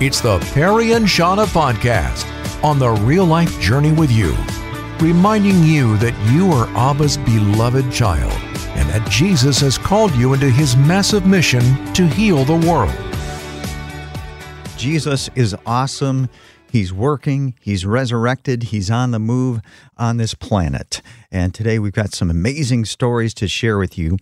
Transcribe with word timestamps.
It's 0.00 0.20
the 0.20 0.38
Perry 0.54 0.92
and 0.92 1.06
Shauna 1.06 1.46
podcast 1.46 2.24
on 2.62 2.78
the 2.78 2.88
real 2.88 3.24
life 3.24 3.60
journey 3.60 3.90
with 3.90 4.12
you, 4.12 4.32
reminding 5.00 5.64
you 5.64 5.96
that 5.96 6.14
you 6.32 6.52
are 6.52 6.68
Abba's 6.76 7.16
beloved 7.16 7.90
child 7.90 8.30
and 8.78 8.88
that 8.90 9.10
Jesus 9.10 9.58
has 9.58 9.76
called 9.76 10.14
you 10.14 10.34
into 10.34 10.50
his 10.50 10.76
massive 10.76 11.26
mission 11.26 11.62
to 11.94 12.06
heal 12.06 12.44
the 12.44 12.54
world. 12.54 12.94
Jesus 14.76 15.30
is 15.34 15.56
awesome. 15.66 16.28
He's 16.70 16.92
working, 16.92 17.54
he's 17.60 17.84
resurrected, 17.84 18.62
he's 18.64 18.92
on 18.92 19.10
the 19.10 19.18
move 19.18 19.60
on 19.96 20.16
this 20.16 20.32
planet. 20.32 21.02
And 21.32 21.52
today 21.52 21.80
we've 21.80 21.92
got 21.92 22.14
some 22.14 22.30
amazing 22.30 22.84
stories 22.84 23.34
to 23.34 23.48
share 23.48 23.78
with 23.78 23.98
you. 23.98 24.16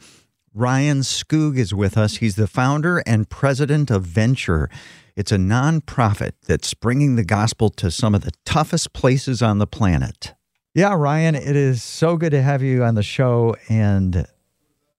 Ryan 0.54 1.00
Skoog 1.00 1.58
is 1.58 1.74
with 1.74 1.98
us. 1.98 2.16
He's 2.16 2.36
the 2.36 2.46
founder 2.46 3.02
and 3.06 3.28
president 3.28 3.90
of 3.90 4.04
Venture. 4.04 4.70
It's 5.16 5.32
a 5.32 5.38
nonprofit 5.38 6.32
that's 6.46 6.74
bringing 6.74 7.16
the 7.16 7.24
gospel 7.24 7.70
to 7.70 7.90
some 7.90 8.14
of 8.14 8.20
the 8.20 8.32
toughest 8.44 8.92
places 8.92 9.40
on 9.40 9.56
the 9.56 9.66
planet. 9.66 10.34
Yeah, 10.74 10.92
Ryan, 10.92 11.34
it 11.34 11.56
is 11.56 11.82
so 11.82 12.18
good 12.18 12.32
to 12.32 12.42
have 12.42 12.62
you 12.62 12.84
on 12.84 12.96
the 12.96 13.02
show. 13.02 13.56
And 13.70 14.26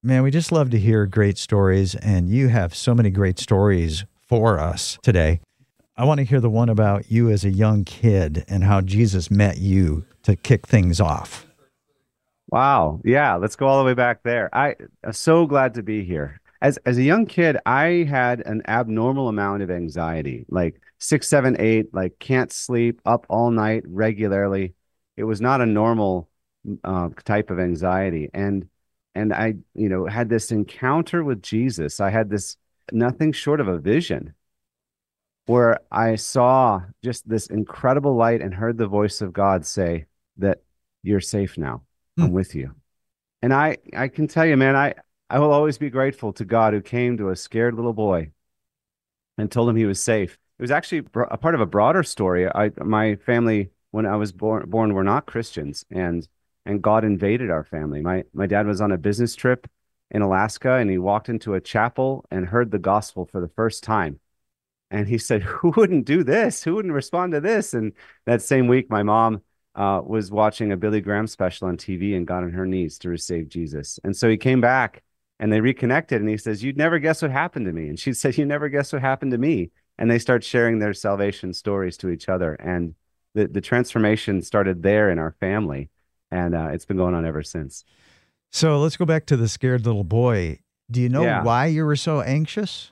man, 0.01 0.23
we 0.23 0.31
just 0.31 0.51
love 0.51 0.71
to 0.71 0.79
hear 0.79 1.05
great 1.05 1.37
stories. 1.37 1.93
And 1.93 2.31
you 2.31 2.47
have 2.47 2.73
so 2.73 2.95
many 2.95 3.11
great 3.11 3.37
stories 3.37 4.05
for 4.27 4.59
us 4.59 4.97
today. 5.03 5.39
I 5.95 6.03
want 6.03 6.17
to 6.17 6.23
hear 6.23 6.41
the 6.41 6.49
one 6.49 6.69
about 6.69 7.11
you 7.11 7.29
as 7.29 7.45
a 7.45 7.51
young 7.51 7.83
kid 7.83 8.43
and 8.47 8.63
how 8.63 8.81
Jesus 8.81 9.29
met 9.29 9.59
you 9.59 10.03
to 10.23 10.35
kick 10.35 10.65
things 10.65 10.99
off. 10.99 11.45
Wow. 12.49 13.01
Yeah, 13.03 13.35
let's 13.35 13.55
go 13.55 13.67
all 13.67 13.77
the 13.77 13.85
way 13.85 13.93
back 13.93 14.23
there. 14.23 14.49
I 14.51 14.77
am 15.03 15.13
so 15.13 15.45
glad 15.45 15.75
to 15.75 15.83
be 15.83 16.03
here. 16.03 16.41
As 16.61 16.77
as 16.85 16.97
a 16.97 17.03
young 17.03 17.25
kid, 17.25 17.57
I 17.65 18.05
had 18.09 18.41
an 18.45 18.61
abnormal 18.67 19.27
amount 19.27 19.63
of 19.63 19.71
anxiety, 19.71 20.45
like 20.49 20.81
six, 20.99 21.27
seven, 21.27 21.55
eight, 21.59 21.93
like 21.93 22.17
can't 22.19 22.51
sleep, 22.51 23.01
up 23.05 23.25
all 23.29 23.51
night 23.51 23.83
regularly. 23.85 24.73
It 25.15 25.23
was 25.23 25.41
not 25.41 25.61
a 25.61 25.65
normal 25.65 26.29
uh, 26.83 27.09
type 27.25 27.49
of 27.49 27.59
anxiety, 27.59 28.29
and 28.33 28.67
and 29.15 29.33
I, 29.33 29.55
you 29.73 29.89
know, 29.89 30.05
had 30.05 30.29
this 30.29 30.51
encounter 30.51 31.23
with 31.23 31.41
Jesus. 31.41 31.99
I 31.99 32.09
had 32.09 32.29
this 32.29 32.57
nothing 32.91 33.31
short 33.31 33.59
of 33.59 33.67
a 33.67 33.77
vision 33.77 34.33
where 35.47 35.79
I 35.91 36.15
saw 36.15 36.81
just 37.03 37.27
this 37.27 37.47
incredible 37.47 38.15
light 38.15 38.41
and 38.41 38.53
heard 38.53 38.77
the 38.77 38.87
voice 38.87 39.21
of 39.21 39.33
God 39.33 39.65
say 39.65 40.05
that 40.37 40.61
you're 41.03 41.21
safe 41.21 41.57
now. 41.57 41.83
Mm. 42.19 42.25
I'm 42.25 42.31
with 42.33 42.53
you. 42.53 42.75
And 43.41 43.53
I 43.53 43.77
I 43.95 44.07
can 44.07 44.27
tell 44.27 44.45
you, 44.45 44.57
man, 44.57 44.75
I 44.75 44.95
I 45.29 45.39
will 45.39 45.51
always 45.51 45.77
be 45.77 45.89
grateful 45.89 46.33
to 46.33 46.45
God 46.45 46.73
who 46.73 46.81
came 46.81 47.17
to 47.17 47.29
a 47.29 47.35
scared 47.35 47.75
little 47.75 47.93
boy 47.93 48.31
and 49.37 49.51
told 49.51 49.69
him 49.69 49.75
he 49.75 49.85
was 49.85 50.01
safe. 50.01 50.37
It 50.57 50.61
was 50.61 50.71
actually 50.71 50.99
a 51.29 51.37
part 51.37 51.55
of 51.55 51.61
a 51.61 51.65
broader 51.65 52.03
story. 52.03 52.47
I 52.47 52.71
my 52.77 53.15
family 53.15 53.71
when 53.91 54.05
I 54.05 54.15
was 54.15 54.31
born 54.31 54.69
born 54.69 54.93
were 54.93 55.03
not 55.03 55.25
Christians 55.27 55.85
and 55.91 56.27
and 56.65 56.81
God 56.81 57.03
invaded 57.03 57.51
our 57.51 57.63
family. 57.63 58.01
My 58.01 58.23
my 58.33 58.47
dad 58.47 58.67
was 58.67 58.81
on 58.81 58.91
a 58.91 58.97
business 58.97 59.35
trip 59.35 59.67
in 60.09 60.21
Alaska 60.21 60.75
and 60.75 60.89
he 60.89 60.97
walked 60.97 61.29
into 61.29 61.53
a 61.53 61.61
chapel 61.61 62.25
and 62.31 62.45
heard 62.47 62.71
the 62.71 62.79
gospel 62.79 63.25
for 63.25 63.41
the 63.41 63.49
first 63.49 63.83
time 63.83 64.19
and 64.89 65.07
he 65.07 65.17
said, 65.17 65.43
"Who 65.43 65.73
wouldn't 65.75 66.05
do 66.05 66.23
this? 66.23 66.63
Who 66.63 66.75
wouldn't 66.75 66.93
respond 66.93 67.33
to 67.33 67.41
this?" 67.41 67.73
And 67.73 67.93
that 68.25 68.41
same 68.41 68.67
week, 68.67 68.89
my 68.89 69.03
mom 69.03 69.41
uh, 69.75 70.01
was 70.05 70.31
watching 70.31 70.71
a 70.71 70.77
Billy 70.77 71.01
Graham 71.01 71.27
special 71.27 71.67
on 71.67 71.77
TV 71.77 72.15
and 72.15 72.25
got 72.25 72.43
on 72.43 72.51
her 72.53 72.65
knees 72.65 72.97
to 72.99 73.09
receive 73.09 73.49
Jesus. 73.49 73.99
And 74.03 74.15
so 74.15 74.29
he 74.29 74.37
came 74.37 74.61
back 74.61 75.03
and 75.39 75.51
they 75.51 75.61
reconnected. 75.61 76.21
And 76.21 76.29
he 76.29 76.37
says, 76.37 76.63
"You'd 76.63 76.77
never 76.77 76.99
guess 76.99 77.21
what 77.21 77.31
happened 77.31 77.65
to 77.65 77.73
me." 77.73 77.89
And 77.89 77.99
she 77.99 78.13
said, 78.13 78.37
"You 78.37 78.45
never 78.45 78.69
guess 78.69 78.93
what 78.93 79.01
happened 79.01 79.31
to 79.31 79.37
me." 79.37 79.71
And 79.97 80.11
they 80.11 80.19
start 80.19 80.43
sharing 80.43 80.79
their 80.79 80.93
salvation 80.93 81.53
stories 81.53 81.97
to 81.97 82.09
each 82.09 82.29
other, 82.29 82.53
and 82.53 82.95
the 83.33 83.47
the 83.47 83.61
transformation 83.61 84.41
started 84.41 84.83
there 84.83 85.09
in 85.09 85.19
our 85.19 85.35
family, 85.39 85.89
and 86.31 86.55
uh, 86.55 86.69
it's 86.71 86.85
been 86.85 86.97
going 86.97 87.15
on 87.15 87.25
ever 87.25 87.43
since. 87.43 87.83
So 88.51 88.79
let's 88.79 88.97
go 88.97 89.05
back 89.05 89.25
to 89.27 89.37
the 89.37 89.47
scared 89.47 89.85
little 89.85 90.03
boy. 90.03 90.59
Do 90.89 91.01
you 91.01 91.09
know 91.09 91.23
yeah. 91.23 91.43
why 91.43 91.65
you 91.65 91.85
were 91.85 91.97
so 91.97 92.21
anxious? 92.21 92.91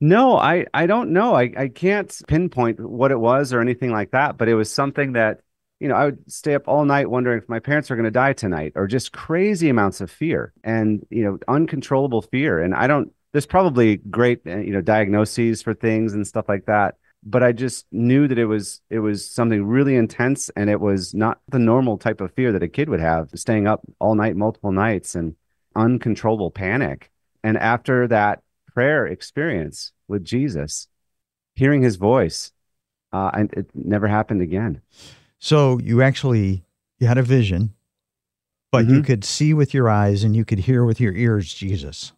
No, 0.00 0.36
I, 0.36 0.66
I 0.74 0.86
don't 0.86 1.12
know. 1.12 1.34
I, 1.34 1.50
I 1.56 1.68
can't 1.68 2.14
pinpoint 2.28 2.78
what 2.78 3.10
it 3.10 3.18
was 3.18 3.52
or 3.52 3.60
anything 3.60 3.90
like 3.90 4.10
that, 4.10 4.36
but 4.36 4.48
it 4.48 4.54
was 4.54 4.70
something 4.70 5.12
that, 5.12 5.40
you 5.80 5.88
know, 5.88 5.94
I 5.94 6.06
would 6.06 6.32
stay 6.32 6.54
up 6.54 6.68
all 6.68 6.84
night 6.84 7.10
wondering 7.10 7.38
if 7.38 7.48
my 7.48 7.58
parents 7.58 7.90
are 7.90 7.96
going 7.96 8.04
to 8.04 8.10
die 8.10 8.32
tonight 8.32 8.72
or 8.76 8.86
just 8.86 9.12
crazy 9.12 9.68
amounts 9.68 10.00
of 10.00 10.10
fear 10.10 10.52
and, 10.62 11.04
you 11.10 11.24
know, 11.24 11.38
uncontrollable 11.48 12.22
fear. 12.22 12.60
And 12.60 12.74
I 12.74 12.86
don't, 12.86 13.12
there's 13.32 13.46
probably 13.46 13.96
great, 13.96 14.40
uh, 14.46 14.58
you 14.58 14.72
know, 14.72 14.80
diagnoses 14.80 15.62
for 15.62 15.74
things 15.74 16.14
and 16.14 16.26
stuff 16.26 16.48
like 16.48 16.66
that. 16.66 16.96
But 17.22 17.42
I 17.42 17.52
just 17.52 17.86
knew 17.90 18.28
that 18.28 18.38
it 18.38 18.46
was, 18.46 18.80
it 18.90 18.98
was 18.98 19.28
something 19.28 19.64
really 19.64 19.96
intense 19.96 20.50
and 20.56 20.68
it 20.68 20.80
was 20.80 21.14
not 21.14 21.40
the 21.48 21.58
normal 21.58 21.98
type 21.98 22.20
of 22.20 22.32
fear 22.34 22.52
that 22.52 22.62
a 22.62 22.68
kid 22.68 22.88
would 22.88 23.00
have, 23.00 23.30
staying 23.34 23.66
up 23.66 23.80
all 23.98 24.14
night, 24.14 24.36
multiple 24.36 24.72
nights 24.72 25.14
and 25.14 25.34
uncontrollable 25.74 26.50
panic. 26.50 27.10
And 27.42 27.56
after 27.56 28.06
that 28.08 28.42
prayer 28.74 29.06
experience, 29.06 29.92
with 30.08 30.24
Jesus, 30.24 30.88
hearing 31.54 31.82
his 31.82 31.96
voice, 31.96 32.52
uh, 33.12 33.30
and 33.32 33.52
it 33.52 33.70
never 33.74 34.08
happened 34.08 34.42
again. 34.42 34.80
So 35.44 35.78
you 35.80 36.00
actually 36.00 36.64
you 36.98 37.06
had 37.06 37.18
a 37.18 37.22
vision, 37.22 37.74
but 38.72 38.86
mm-hmm. 38.86 38.94
you 38.94 39.02
could 39.02 39.24
see 39.26 39.52
with 39.52 39.74
your 39.74 39.90
eyes 39.90 40.24
and 40.24 40.34
you 40.34 40.42
could 40.42 40.60
hear 40.60 40.86
with 40.86 41.02
your 41.02 41.12
ears 41.12 41.52
Jesus. 41.52 42.14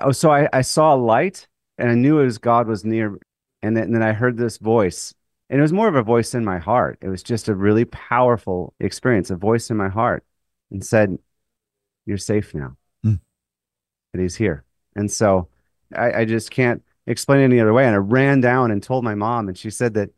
Oh, 0.00 0.10
so 0.10 0.32
I, 0.32 0.48
I 0.52 0.62
saw 0.62 0.92
a 0.92 0.96
light 0.96 1.46
and 1.78 1.88
I 1.88 1.94
knew 1.94 2.18
it 2.18 2.24
was 2.24 2.38
God 2.38 2.66
was 2.66 2.84
near, 2.84 3.16
and 3.62 3.76
then, 3.76 3.84
and 3.84 3.94
then 3.94 4.02
I 4.02 4.12
heard 4.12 4.36
this 4.38 4.58
voice, 4.58 5.14
and 5.50 5.60
it 5.60 5.62
was 5.62 5.72
more 5.72 5.86
of 5.86 5.94
a 5.94 6.02
voice 6.02 6.34
in 6.34 6.44
my 6.44 6.58
heart. 6.58 6.98
It 7.00 7.10
was 7.10 7.22
just 7.22 7.46
a 7.46 7.54
really 7.54 7.84
powerful 7.84 8.74
experience, 8.80 9.30
a 9.30 9.36
voice 9.36 9.70
in 9.70 9.76
my 9.76 9.88
heart, 9.88 10.24
and 10.72 10.84
said, 10.84 11.16
"You're 12.06 12.18
safe 12.18 12.56
now." 12.56 12.76
Mm. 13.06 13.20
And 14.14 14.20
He's 14.20 14.34
here, 14.34 14.64
and 14.96 15.08
so 15.08 15.46
I, 15.96 16.12
I 16.12 16.24
just 16.24 16.50
can't 16.50 16.82
explain 17.06 17.42
it 17.42 17.44
any 17.44 17.60
other 17.60 17.72
way. 17.72 17.86
And 17.86 17.94
I 17.94 17.98
ran 17.98 18.40
down 18.40 18.72
and 18.72 18.82
told 18.82 19.04
my 19.04 19.14
mom, 19.14 19.46
and 19.46 19.56
she 19.56 19.70
said 19.70 19.94
that 19.94 20.10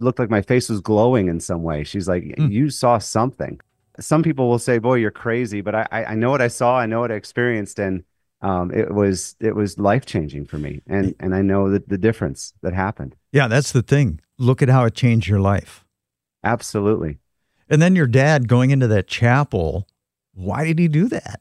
looked 0.00 0.18
like 0.18 0.30
my 0.30 0.42
face 0.42 0.68
was 0.68 0.80
glowing 0.80 1.28
in 1.28 1.40
some 1.40 1.62
way. 1.62 1.84
She's 1.84 2.08
like, 2.08 2.24
mm. 2.24 2.50
"You 2.50 2.70
saw 2.70 2.98
something." 2.98 3.60
Some 3.98 4.22
people 4.22 4.48
will 4.48 4.58
say, 4.58 4.78
"Boy, 4.78 4.94
you're 4.96 5.10
crazy," 5.10 5.60
but 5.60 5.74
I 5.74 5.86
I 5.90 6.14
know 6.14 6.30
what 6.30 6.42
I 6.42 6.48
saw. 6.48 6.78
I 6.78 6.86
know 6.86 7.00
what 7.00 7.12
I 7.12 7.14
experienced, 7.14 7.78
and 7.78 8.04
um, 8.42 8.72
it 8.72 8.92
was 8.92 9.36
it 9.40 9.54
was 9.54 9.78
life 9.78 10.06
changing 10.06 10.46
for 10.46 10.58
me, 10.58 10.82
and 10.86 11.14
and 11.20 11.34
I 11.34 11.42
know 11.42 11.70
that 11.70 11.88
the 11.88 11.98
difference 11.98 12.52
that 12.62 12.72
happened. 12.72 13.16
Yeah, 13.32 13.48
that's 13.48 13.72
the 13.72 13.82
thing. 13.82 14.20
Look 14.38 14.62
at 14.62 14.68
how 14.68 14.84
it 14.84 14.94
changed 14.94 15.28
your 15.28 15.40
life. 15.40 15.84
Absolutely. 16.44 17.18
And 17.68 17.82
then 17.82 17.96
your 17.96 18.06
dad 18.06 18.48
going 18.48 18.70
into 18.70 18.86
that 18.88 19.08
chapel. 19.08 19.88
Why 20.34 20.64
did 20.64 20.78
he 20.78 20.86
do 20.86 21.08
that? 21.08 21.40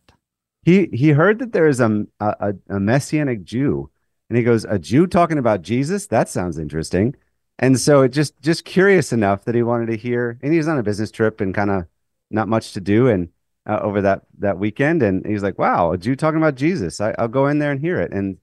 He 0.64 0.90
he 0.94 1.10
heard 1.10 1.40
that 1.40 1.52
there 1.52 1.68
is 1.68 1.80
a 1.80 2.06
a, 2.20 2.56
a 2.70 2.80
messianic 2.80 3.44
Jew 3.44 3.90
and 4.30 4.38
he 4.38 4.44
goes, 4.44 4.66
"A 4.66 4.80
Jew 4.80 5.08
talking 5.08 5.38
about 5.38 5.62
Jesus? 5.62 6.08
That 6.08 6.30
sounds 6.30 6.58
interesting." 6.58 7.16
And 7.60 7.80
so 7.80 8.02
it 8.02 8.10
just 8.10 8.40
just 8.42 8.66
curious 8.66 9.14
enough 9.14 9.46
that 9.46 9.56
he 9.56 9.64
wanted 9.64 9.88
to 9.88 9.98
hear. 9.98 10.38
And 10.42 10.52
he 10.52 10.58
was 10.58 10.68
on 10.68 10.78
a 10.78 10.84
business 10.84 11.12
trip 11.12 11.42
and 11.42 11.54
kind 11.54 11.72
of 11.72 11.86
not 12.30 12.48
much 12.48 12.74
to 12.74 12.82
do 12.82 13.08
and 13.08 13.30
uh, 13.66 13.80
over 13.82 14.02
that 14.02 14.24
that 14.40 14.60
weekend. 14.60 15.02
And 15.04 15.26
he's 15.26 15.44
like, 15.44 15.58
"Wow, 15.58 15.92
a 15.92 15.98
Jew 15.98 16.16
talking 16.16 16.40
about 16.40 16.56
Jesus? 16.56 17.00
I, 17.00 17.16
I'll 17.18 17.28
go 17.28 17.48
in 17.48 17.60
there 17.60 17.72
and 17.72 17.80
hear 17.80 18.00
it." 18.00 18.12
And 18.12 18.38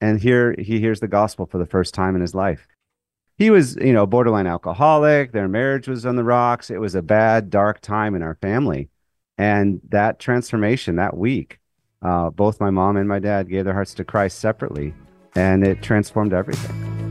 and 0.00 0.20
here 0.20 0.54
he 0.58 0.80
hears 0.80 1.00
the 1.00 1.08
gospel 1.08 1.46
for 1.46 1.58
the 1.58 1.66
first 1.66 1.94
time 1.94 2.14
in 2.16 2.20
his 2.20 2.34
life. 2.34 2.66
He 3.38 3.50
was, 3.50 3.76
you 3.76 3.92
know, 3.92 4.06
borderline 4.06 4.46
alcoholic. 4.46 5.32
Their 5.32 5.48
marriage 5.48 5.88
was 5.88 6.04
on 6.04 6.16
the 6.16 6.24
rocks. 6.24 6.70
It 6.70 6.80
was 6.80 6.94
a 6.94 7.02
bad, 7.02 7.50
dark 7.50 7.80
time 7.80 8.14
in 8.14 8.22
our 8.22 8.34
family. 8.36 8.90
And 9.38 9.80
that 9.88 10.18
transformation 10.18 10.96
that 10.96 11.16
week 11.16 11.58
uh, 12.02 12.30
both 12.30 12.60
my 12.60 12.70
mom 12.70 12.96
and 12.96 13.08
my 13.08 13.18
dad 13.18 13.48
gave 13.48 13.64
their 13.64 13.74
hearts 13.74 13.94
to 13.94 14.04
Christ 14.04 14.38
separately, 14.38 14.94
and 15.34 15.64
it 15.64 15.82
transformed 15.82 16.32
everything. 16.32 17.01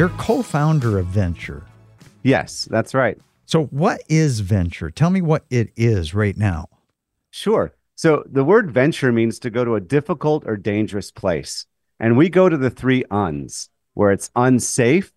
You're 0.00 0.08
co 0.16 0.40
founder 0.40 0.98
of 0.98 1.08
Venture. 1.08 1.62
Yes, 2.22 2.66
that's 2.70 2.94
right. 2.94 3.18
So, 3.44 3.66
what 3.66 4.00
is 4.08 4.40
Venture? 4.40 4.90
Tell 4.90 5.10
me 5.10 5.20
what 5.20 5.44
it 5.50 5.72
is 5.76 6.14
right 6.14 6.34
now. 6.38 6.70
Sure. 7.28 7.74
So, 7.96 8.24
the 8.24 8.42
word 8.42 8.70
venture 8.70 9.12
means 9.12 9.38
to 9.40 9.50
go 9.50 9.62
to 9.62 9.74
a 9.74 9.80
difficult 9.82 10.44
or 10.46 10.56
dangerous 10.56 11.10
place. 11.10 11.66
And 11.98 12.16
we 12.16 12.30
go 12.30 12.48
to 12.48 12.56
the 12.56 12.70
three 12.70 13.04
uns, 13.10 13.68
where 13.92 14.10
it's 14.10 14.30
unsafe, 14.34 15.12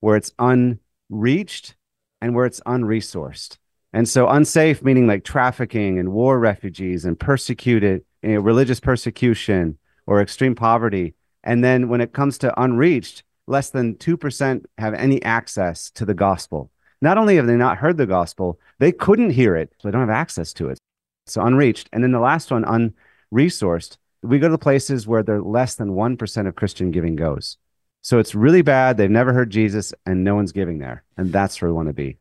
where 0.00 0.16
it's 0.16 0.32
unreached, 0.38 1.76
and 2.22 2.34
where 2.34 2.46
it's 2.46 2.60
unresourced. 2.60 3.58
And 3.92 4.08
so 4.08 4.26
unsafe, 4.26 4.82
meaning 4.82 5.06
like 5.06 5.24
trafficking 5.24 5.98
and 5.98 6.14
war 6.14 6.38
refugees 6.38 7.04
and 7.04 7.20
persecuted, 7.20 8.06
you 8.22 8.36
know, 8.36 8.40
religious 8.40 8.80
persecution 8.80 9.76
or 10.06 10.22
extreme 10.22 10.54
poverty. 10.54 11.14
And 11.42 11.62
then 11.62 11.90
when 11.90 12.00
it 12.00 12.14
comes 12.14 12.38
to 12.38 12.58
unreached, 12.58 13.22
less 13.46 13.70
than 13.70 13.94
2% 13.96 14.64
have 14.78 14.94
any 14.94 15.22
access 15.22 15.90
to 15.90 16.04
the 16.04 16.14
gospel. 16.14 16.70
Not 17.00 17.18
only 17.18 17.36
have 17.36 17.46
they 17.46 17.56
not 17.56 17.78
heard 17.78 17.96
the 17.96 18.06
gospel, 18.06 18.58
they 18.78 18.92
couldn't 18.92 19.30
hear 19.30 19.56
it, 19.56 19.72
so 19.78 19.88
they 19.88 19.92
don't 19.92 20.00
have 20.00 20.10
access 20.10 20.52
to 20.54 20.68
it. 20.68 20.78
So 21.26 21.42
unreached. 21.42 21.88
And 21.92 22.02
then 22.02 22.12
the 22.12 22.20
last 22.20 22.50
one, 22.50 22.64
unresourced. 22.64 23.96
We 24.22 24.38
go 24.38 24.48
to 24.48 24.58
places 24.58 25.06
where 25.06 25.22
there 25.22 25.42
less 25.42 25.74
than 25.74 25.90
1% 25.90 26.46
of 26.46 26.54
Christian 26.54 26.90
giving 26.90 27.16
goes. 27.16 27.58
So 28.02 28.18
it's 28.18 28.34
really 28.34 28.62
bad. 28.62 28.96
They've 28.96 29.10
never 29.10 29.32
heard 29.32 29.50
Jesus 29.50 29.94
and 30.06 30.24
no 30.24 30.34
one's 30.34 30.52
giving 30.52 30.78
there. 30.78 31.04
And 31.16 31.32
that's 31.32 31.60
where 31.60 31.70
we 31.70 31.74
want 31.74 31.88
to 31.88 31.94
be. 31.94 32.18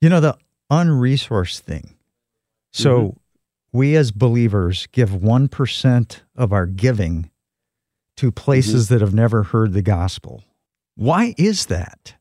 You 0.00 0.08
know, 0.08 0.20
the 0.20 0.36
unresourced 0.70 1.60
thing. 1.60 1.94
So 2.72 2.98
mm-hmm. 2.98 3.18
we 3.72 3.96
as 3.96 4.12
believers 4.12 4.86
give 4.92 5.10
1% 5.10 6.20
of 6.36 6.52
our 6.52 6.66
giving 6.66 7.30
to 8.16 8.30
places 8.30 8.86
mm-hmm. 8.86 8.94
that 8.94 9.00
have 9.00 9.14
never 9.14 9.42
heard 9.42 9.72
the 9.72 9.82
gospel. 9.82 10.44
Why 10.94 11.34
is 11.36 11.66
that? 11.66 12.14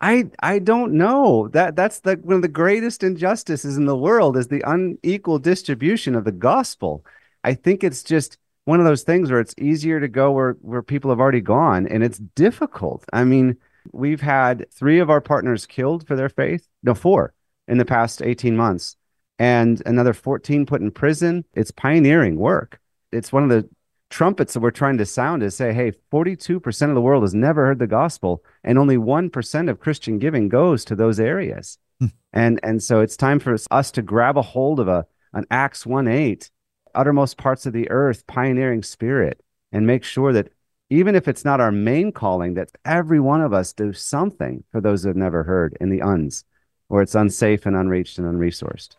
I 0.00 0.26
I 0.40 0.58
don't 0.58 0.92
know. 0.92 1.48
That 1.48 1.76
that's 1.76 2.00
the 2.00 2.16
one 2.22 2.36
of 2.36 2.42
the 2.42 2.48
greatest 2.48 3.02
injustices 3.02 3.76
in 3.76 3.86
the 3.86 3.96
world 3.96 4.36
is 4.36 4.48
the 4.48 4.62
unequal 4.66 5.38
distribution 5.38 6.14
of 6.14 6.24
the 6.24 6.32
gospel. 6.32 7.04
I 7.42 7.54
think 7.54 7.82
it's 7.82 8.02
just 8.02 8.38
one 8.64 8.80
of 8.80 8.86
those 8.86 9.02
things 9.02 9.30
where 9.30 9.40
it's 9.40 9.54
easier 9.58 9.98
to 9.98 10.08
go 10.08 10.30
where 10.30 10.52
where 10.60 10.82
people 10.82 11.10
have 11.10 11.20
already 11.20 11.40
gone 11.40 11.86
and 11.88 12.04
it's 12.04 12.18
difficult. 12.18 13.04
I 13.12 13.24
mean, 13.24 13.56
we've 13.92 14.20
had 14.20 14.70
3 14.72 15.00
of 15.00 15.10
our 15.10 15.20
partners 15.20 15.66
killed 15.66 16.06
for 16.06 16.14
their 16.14 16.28
faith. 16.28 16.68
No, 16.82 16.94
4 16.94 17.32
in 17.66 17.78
the 17.78 17.84
past 17.84 18.22
18 18.22 18.56
months 18.56 18.96
and 19.38 19.82
another 19.86 20.12
14 20.12 20.66
put 20.66 20.80
in 20.80 20.90
prison. 20.90 21.44
It's 21.54 21.70
pioneering 21.70 22.36
work. 22.36 22.80
It's 23.12 23.32
one 23.32 23.42
of 23.44 23.48
the 23.48 23.68
trumpets 24.10 24.54
that 24.54 24.60
we're 24.60 24.70
trying 24.70 24.98
to 24.98 25.06
sound 25.06 25.42
is 25.42 25.56
say, 25.56 25.72
hey, 25.72 25.92
42% 26.12 26.88
of 26.88 26.94
the 26.94 27.00
world 27.00 27.22
has 27.22 27.34
never 27.34 27.66
heard 27.66 27.78
the 27.78 27.86
gospel, 27.86 28.42
and 28.64 28.78
only 28.78 28.96
1% 28.96 29.70
of 29.70 29.80
Christian 29.80 30.18
giving 30.18 30.48
goes 30.48 30.84
to 30.86 30.96
those 30.96 31.20
areas. 31.20 31.78
Hmm. 32.00 32.06
and 32.32 32.60
and 32.62 32.80
so 32.80 33.00
it's 33.00 33.16
time 33.16 33.40
for 33.40 33.56
us 33.72 33.90
to 33.90 34.02
grab 34.02 34.38
a 34.38 34.42
hold 34.42 34.78
of 34.78 34.86
a 34.86 35.04
an 35.32 35.44
Acts 35.50 35.84
1 35.84 36.06
8, 36.06 36.50
uttermost 36.94 37.36
parts 37.36 37.66
of 37.66 37.72
the 37.72 37.90
earth, 37.90 38.26
pioneering 38.26 38.82
spirit, 38.82 39.42
and 39.72 39.86
make 39.86 40.04
sure 40.04 40.32
that 40.32 40.52
even 40.90 41.14
if 41.14 41.28
it's 41.28 41.44
not 41.44 41.60
our 41.60 41.72
main 41.72 42.12
calling, 42.12 42.54
that 42.54 42.70
every 42.84 43.20
one 43.20 43.42
of 43.42 43.52
us 43.52 43.72
do 43.72 43.92
something 43.92 44.64
for 44.70 44.80
those 44.80 45.02
who 45.02 45.08
have 45.08 45.16
never 45.16 45.42
heard 45.42 45.76
in 45.80 45.90
the 45.90 46.00
uns, 46.00 46.44
where 46.86 47.02
it's 47.02 47.14
unsafe 47.14 47.66
and 47.66 47.76
unreached 47.76 48.18
and 48.18 48.26
unresourced. 48.26 48.96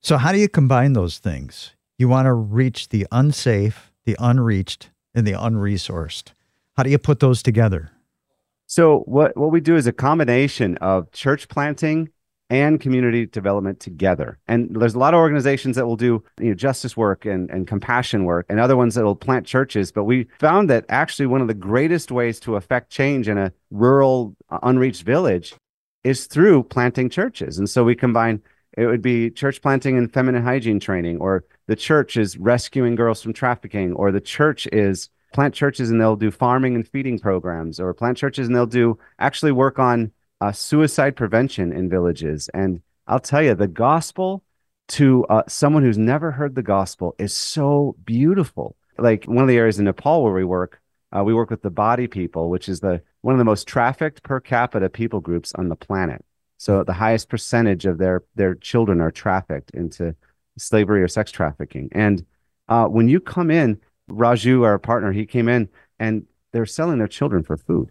So, 0.00 0.18
how 0.18 0.32
do 0.32 0.38
you 0.38 0.48
combine 0.48 0.92
those 0.92 1.18
things? 1.18 1.72
You 1.98 2.08
want 2.08 2.26
to 2.26 2.32
reach 2.32 2.90
the 2.90 3.06
unsafe 3.10 3.87
the 4.08 4.16
unreached, 4.18 4.88
and 5.14 5.26
the 5.26 5.32
unresourced. 5.32 6.32
How 6.78 6.82
do 6.82 6.88
you 6.88 6.96
put 6.96 7.20
those 7.20 7.42
together? 7.42 7.90
So 8.64 9.00
what 9.00 9.36
what 9.36 9.50
we 9.50 9.60
do 9.60 9.76
is 9.76 9.86
a 9.86 9.92
combination 9.92 10.78
of 10.78 11.12
church 11.12 11.46
planting 11.48 12.08
and 12.48 12.80
community 12.80 13.26
development 13.26 13.80
together. 13.80 14.38
And 14.48 14.74
there's 14.74 14.94
a 14.94 14.98
lot 14.98 15.12
of 15.12 15.18
organizations 15.20 15.76
that 15.76 15.84
will 15.84 15.98
do 15.98 16.24
you 16.40 16.48
know, 16.48 16.54
justice 16.54 16.96
work 16.96 17.26
and, 17.26 17.50
and 17.50 17.66
compassion 17.66 18.24
work, 18.24 18.46
and 18.48 18.58
other 18.58 18.78
ones 18.78 18.94
that 18.94 19.04
will 19.04 19.14
plant 19.14 19.44
churches. 19.46 19.92
But 19.92 20.04
we 20.04 20.26
found 20.38 20.70
that 20.70 20.86
actually 20.88 21.26
one 21.26 21.42
of 21.42 21.48
the 21.48 21.52
greatest 21.52 22.10
ways 22.10 22.40
to 22.40 22.56
affect 22.56 22.88
change 22.88 23.28
in 23.28 23.36
a 23.36 23.52
rural, 23.70 24.34
unreached 24.62 25.02
village 25.02 25.54
is 26.02 26.26
through 26.26 26.62
planting 26.62 27.10
churches. 27.10 27.58
And 27.58 27.68
so 27.68 27.84
we 27.84 27.94
combine 27.94 28.40
it 28.78 28.86
would 28.86 29.02
be 29.02 29.28
church 29.30 29.60
planting 29.60 29.98
and 29.98 30.10
feminine 30.10 30.44
hygiene 30.44 30.80
training, 30.80 31.18
or 31.18 31.44
the 31.68 31.76
church 31.76 32.16
is 32.16 32.36
rescuing 32.36 32.96
girls 32.96 33.22
from 33.22 33.32
trafficking, 33.32 33.92
or 33.92 34.10
the 34.10 34.20
church 34.20 34.66
is 34.72 35.10
plant 35.32 35.54
churches 35.54 35.90
and 35.90 36.00
they'll 36.00 36.16
do 36.16 36.30
farming 36.30 36.74
and 36.74 36.88
feeding 36.88 37.18
programs, 37.18 37.78
or 37.78 37.94
plant 37.94 38.16
churches 38.16 38.48
and 38.48 38.56
they'll 38.56 38.66
do 38.66 38.98
actually 39.18 39.52
work 39.52 39.78
on 39.78 40.10
uh, 40.40 40.50
suicide 40.50 41.14
prevention 41.14 41.72
in 41.72 41.88
villages. 41.88 42.48
And 42.54 42.80
I'll 43.06 43.20
tell 43.20 43.42
you, 43.42 43.54
the 43.54 43.68
gospel 43.68 44.42
to 44.88 45.24
uh, 45.26 45.42
someone 45.46 45.82
who's 45.82 45.98
never 45.98 46.30
heard 46.32 46.54
the 46.54 46.62
gospel 46.62 47.14
is 47.18 47.34
so 47.34 47.94
beautiful. 48.04 48.74
Like 48.96 49.24
one 49.24 49.44
of 49.44 49.48
the 49.48 49.58
areas 49.58 49.78
in 49.78 49.84
Nepal 49.84 50.24
where 50.24 50.32
we 50.32 50.44
work, 50.44 50.80
uh, 51.14 51.22
we 51.22 51.34
work 51.34 51.50
with 51.50 51.62
the 51.62 51.70
Badi 51.70 52.06
people, 52.06 52.48
which 52.48 52.68
is 52.68 52.80
the 52.80 53.02
one 53.20 53.34
of 53.34 53.38
the 53.38 53.44
most 53.44 53.68
trafficked 53.68 54.22
per 54.22 54.40
capita 54.40 54.88
people 54.88 55.20
groups 55.20 55.52
on 55.54 55.68
the 55.68 55.76
planet. 55.76 56.24
So 56.56 56.82
the 56.82 56.94
highest 56.94 57.28
percentage 57.28 57.84
of 57.84 57.98
their 57.98 58.24
their 58.34 58.54
children 58.54 59.02
are 59.02 59.10
trafficked 59.10 59.70
into 59.72 60.14
slavery 60.58 61.02
or 61.02 61.08
sex 61.08 61.30
trafficking. 61.30 61.88
And 61.92 62.24
uh, 62.68 62.86
when 62.86 63.08
you 63.08 63.20
come 63.20 63.50
in, 63.50 63.80
Raju, 64.10 64.64
our 64.64 64.78
partner, 64.78 65.12
he 65.12 65.26
came 65.26 65.48
in 65.48 65.68
and 65.98 66.26
they're 66.52 66.66
selling 66.66 66.98
their 66.98 67.08
children 67.08 67.42
for 67.42 67.56
food. 67.56 67.90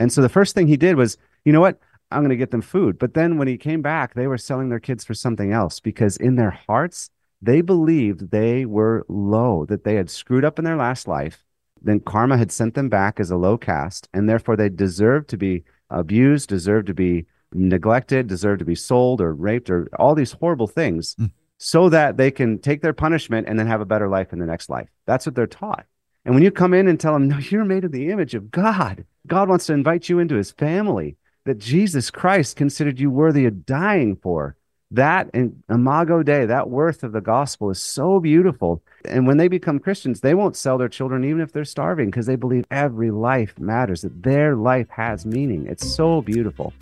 And 0.00 0.12
so 0.12 0.22
the 0.22 0.28
first 0.28 0.54
thing 0.54 0.66
he 0.66 0.76
did 0.76 0.96
was, 0.96 1.16
you 1.44 1.52
know 1.52 1.60
what? 1.60 1.78
I'm 2.10 2.20
going 2.20 2.30
to 2.30 2.36
get 2.36 2.50
them 2.50 2.62
food. 2.62 2.98
But 2.98 3.14
then 3.14 3.36
when 3.36 3.48
he 3.48 3.58
came 3.58 3.82
back, 3.82 4.14
they 4.14 4.26
were 4.26 4.38
selling 4.38 4.68
their 4.68 4.80
kids 4.80 5.04
for 5.04 5.14
something 5.14 5.52
else 5.52 5.80
because 5.80 6.16
in 6.16 6.36
their 6.36 6.50
hearts, 6.50 7.10
they 7.42 7.60
believed 7.60 8.30
they 8.30 8.64
were 8.64 9.04
low, 9.08 9.64
that 9.66 9.84
they 9.84 9.94
had 9.94 10.10
screwed 10.10 10.44
up 10.44 10.58
in 10.58 10.64
their 10.64 10.76
last 10.76 11.06
life. 11.06 11.44
Then 11.80 12.00
karma 12.00 12.36
had 12.36 12.50
sent 12.50 12.74
them 12.74 12.88
back 12.88 13.20
as 13.20 13.30
a 13.30 13.36
low 13.36 13.56
caste, 13.56 14.08
and 14.12 14.28
therefore 14.28 14.56
they 14.56 14.68
deserved 14.68 15.28
to 15.30 15.36
be 15.36 15.64
abused, 15.90 16.48
deserve 16.48 16.86
to 16.86 16.94
be 16.94 17.26
neglected, 17.52 18.26
deserve 18.26 18.58
to 18.58 18.64
be 18.64 18.74
sold 18.74 19.20
or 19.20 19.34
raped 19.34 19.70
or 19.70 19.88
all 19.98 20.14
these 20.14 20.32
horrible 20.32 20.66
things 20.66 21.14
mm. 21.16 21.30
so 21.56 21.88
that 21.88 22.16
they 22.16 22.30
can 22.30 22.58
take 22.58 22.82
their 22.82 22.92
punishment 22.92 23.48
and 23.48 23.58
then 23.58 23.66
have 23.66 23.80
a 23.80 23.86
better 23.86 24.08
life 24.08 24.32
in 24.32 24.38
the 24.38 24.46
next 24.46 24.68
life. 24.68 24.88
That's 25.06 25.26
what 25.26 25.34
they're 25.34 25.46
taught. 25.46 25.86
And 26.24 26.34
when 26.34 26.44
you 26.44 26.50
come 26.50 26.74
in 26.74 26.88
and 26.88 27.00
tell 27.00 27.14
them, 27.14 27.28
no, 27.28 27.38
you're 27.38 27.64
made 27.64 27.84
in 27.84 27.90
the 27.90 28.10
image 28.10 28.34
of 28.34 28.50
God, 28.50 29.04
God 29.26 29.48
wants 29.48 29.66
to 29.66 29.72
invite 29.72 30.08
you 30.08 30.18
into 30.18 30.34
his 30.34 30.50
family, 30.50 31.16
that 31.44 31.58
Jesus 31.58 32.10
Christ 32.10 32.56
considered 32.56 33.00
you 33.00 33.10
worthy 33.10 33.46
of 33.46 33.64
dying 33.64 34.16
for 34.16 34.56
that 34.90 35.28
and 35.34 35.62
imago 35.68 36.22
dei 36.22 36.46
that 36.46 36.70
worth 36.70 37.02
of 37.02 37.12
the 37.12 37.20
gospel 37.20 37.70
is 37.70 37.80
so 37.80 38.20
beautiful 38.20 38.82
and 39.04 39.26
when 39.26 39.36
they 39.36 39.48
become 39.48 39.78
christians 39.78 40.20
they 40.20 40.34
won't 40.34 40.56
sell 40.56 40.78
their 40.78 40.88
children 40.88 41.24
even 41.24 41.40
if 41.42 41.52
they're 41.52 41.64
starving 41.64 42.06
because 42.06 42.26
they 42.26 42.36
believe 42.36 42.64
every 42.70 43.10
life 43.10 43.58
matters 43.58 44.00
that 44.00 44.22
their 44.22 44.56
life 44.56 44.88
has 44.88 45.26
meaning 45.26 45.66
it's 45.66 45.86
so 45.86 46.22
beautiful 46.22 46.72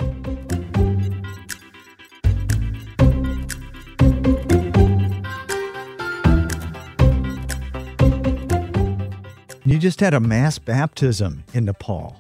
you 9.67 9.79
just 9.79 10.01
had 10.01 10.15
a 10.15 10.21
mass 10.21 10.59
baptism 10.59 11.45
in 11.55 11.65
nepal 11.65 12.17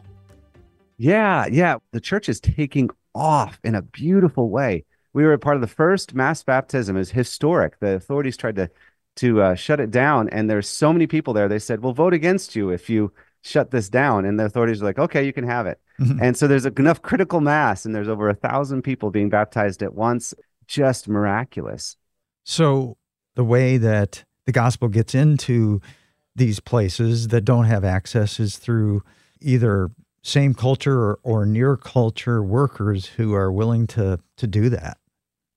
yeah 0.98 1.46
yeah 1.50 1.76
the 1.92 2.00
church 2.00 2.28
is 2.28 2.40
taking 2.40 2.90
off 3.14 3.58
in 3.64 3.74
a 3.74 3.82
beautiful 3.82 4.50
way 4.50 4.84
we 5.16 5.24
were 5.24 5.38
part 5.38 5.56
of 5.56 5.62
the 5.62 5.66
first 5.66 6.14
mass 6.14 6.42
baptism. 6.42 6.94
Was 6.94 7.10
historic. 7.10 7.80
The 7.80 7.94
authorities 7.94 8.36
tried 8.36 8.56
to 8.56 8.70
to 9.16 9.40
uh, 9.40 9.54
shut 9.54 9.80
it 9.80 9.90
down, 9.90 10.28
and 10.28 10.50
there's 10.50 10.68
so 10.68 10.92
many 10.92 11.06
people 11.06 11.32
there. 11.32 11.48
They 11.48 11.58
said, 11.58 11.82
"We'll 11.82 11.94
vote 11.94 12.12
against 12.12 12.54
you 12.54 12.68
if 12.68 12.90
you 12.90 13.14
shut 13.40 13.70
this 13.70 13.88
down." 13.88 14.26
And 14.26 14.38
the 14.38 14.44
authorities 14.44 14.82
were 14.82 14.88
like, 14.88 14.98
"Okay, 14.98 15.24
you 15.24 15.32
can 15.32 15.46
have 15.46 15.66
it." 15.66 15.80
Mm-hmm. 15.98 16.22
And 16.22 16.36
so 16.36 16.46
there's 16.46 16.66
enough 16.66 17.00
critical 17.00 17.40
mass, 17.40 17.86
and 17.86 17.94
there's 17.94 18.10
over 18.10 18.28
a 18.28 18.34
thousand 18.34 18.82
people 18.82 19.10
being 19.10 19.30
baptized 19.30 19.82
at 19.82 19.94
once. 19.94 20.34
Just 20.66 21.08
miraculous. 21.08 21.96
So 22.44 22.98
the 23.36 23.44
way 23.44 23.78
that 23.78 24.22
the 24.44 24.52
gospel 24.52 24.88
gets 24.88 25.14
into 25.14 25.80
these 26.36 26.60
places 26.60 27.28
that 27.28 27.40
don't 27.42 27.64
have 27.64 27.84
access 27.84 28.38
is 28.38 28.58
through 28.58 29.02
either 29.40 29.90
same 30.22 30.54
culture 30.54 30.98
or, 30.98 31.18
or 31.22 31.46
near 31.46 31.76
culture 31.76 32.42
workers 32.42 33.06
who 33.06 33.34
are 33.34 33.50
willing 33.50 33.86
to 33.86 34.20
to 34.36 34.46
do 34.46 34.68
that. 34.68 34.98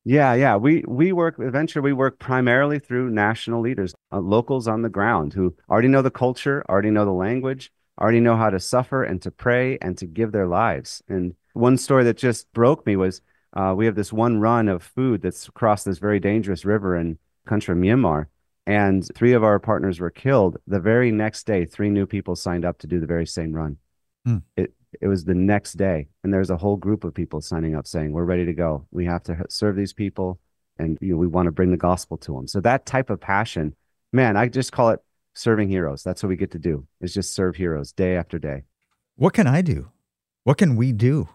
Yeah, 0.05 0.33
yeah. 0.33 0.55
We 0.55 0.83
we 0.87 1.11
work 1.11 1.35
eventually 1.39 1.83
we 1.83 1.93
work 1.93 2.19
primarily 2.19 2.79
through 2.79 3.09
national 3.09 3.61
leaders, 3.61 3.93
uh, 4.11 4.19
locals 4.19 4.67
on 4.67 4.81
the 4.81 4.89
ground 4.89 5.33
who 5.33 5.55
already 5.69 5.87
know 5.87 6.01
the 6.01 6.11
culture, 6.11 6.63
already 6.69 6.89
know 6.89 7.05
the 7.05 7.11
language, 7.11 7.71
already 7.99 8.19
know 8.19 8.37
how 8.37 8.49
to 8.49 8.59
suffer 8.59 9.03
and 9.03 9.21
to 9.21 9.31
pray 9.31 9.77
and 9.81 9.97
to 9.97 10.05
give 10.05 10.31
their 10.31 10.47
lives. 10.47 11.03
And 11.09 11.35
one 11.53 11.77
story 11.77 12.03
that 12.05 12.17
just 12.17 12.51
broke 12.53 12.85
me 12.85 12.95
was 12.95 13.21
uh, 13.53 13.73
we 13.75 13.85
have 13.85 13.95
this 13.95 14.13
one 14.13 14.39
run 14.39 14.67
of 14.67 14.83
food 14.83 15.21
that's 15.21 15.47
across 15.47 15.83
this 15.83 15.97
very 15.97 16.19
dangerous 16.19 16.63
river 16.63 16.95
in 16.95 17.17
country 17.45 17.75
Myanmar, 17.75 18.27
and 18.69 19.09
three 19.15 19.33
of 19.33 19.43
our 19.43 19.57
partners 19.57 19.99
were 19.99 20.11
killed. 20.11 20.57
The 20.67 20.79
very 20.79 21.11
next 21.11 21.47
day, 21.47 21.65
three 21.65 21.89
new 21.89 22.05
people 22.05 22.35
signed 22.35 22.65
up 22.65 22.77
to 22.79 22.87
do 22.87 22.99
the 22.99 23.07
very 23.07 23.25
same 23.25 23.51
run. 23.51 23.77
Mm. 24.27 24.43
It 24.55 24.73
it 25.01 25.07
was 25.07 25.25
the 25.25 25.33
next 25.33 25.73
day. 25.73 26.07
And 26.23 26.33
there's 26.33 26.51
a 26.51 26.57
whole 26.57 26.75
group 26.75 27.03
of 27.03 27.13
people 27.13 27.41
signing 27.41 27.75
up 27.75 27.87
saying 27.87 28.11
we're 28.11 28.25
ready 28.25 28.45
to 28.45 28.53
go. 28.53 28.85
We 28.91 29.05
have 29.05 29.23
to 29.23 29.43
serve 29.49 29.75
these 29.75 29.93
people. 29.93 30.39
And 30.77 30.99
you 31.01 31.13
know, 31.13 31.17
we 31.17 31.27
want 31.27 31.47
to 31.47 31.51
bring 31.51 31.71
the 31.71 31.77
gospel 31.77 32.17
to 32.17 32.33
them 32.35 32.47
so 32.47 32.61
that 32.61 32.85
type 32.85 33.09
of 33.09 33.19
passion 33.19 33.75
man 34.13 34.37
i 34.37 34.47
just 34.47 34.71
call 34.71 34.89
it 34.91 35.01
serving 35.33 35.69
heroes. 35.69 36.03
That's 36.03 36.21
what 36.21 36.29
we 36.29 36.35
get 36.35 36.51
to 36.51 36.59
do 36.59 36.85
is 37.01 37.13
just 37.13 37.33
serve 37.33 37.55
heroes 37.55 37.91
day 37.91 38.15
after 38.15 38.37
day. 38.39 38.63
What 39.15 39.33
can 39.33 39.47
i 39.47 39.61
do? 39.61 39.89
What 40.43 40.57
can 40.57 40.75
we 40.75 40.91
do 40.91 41.27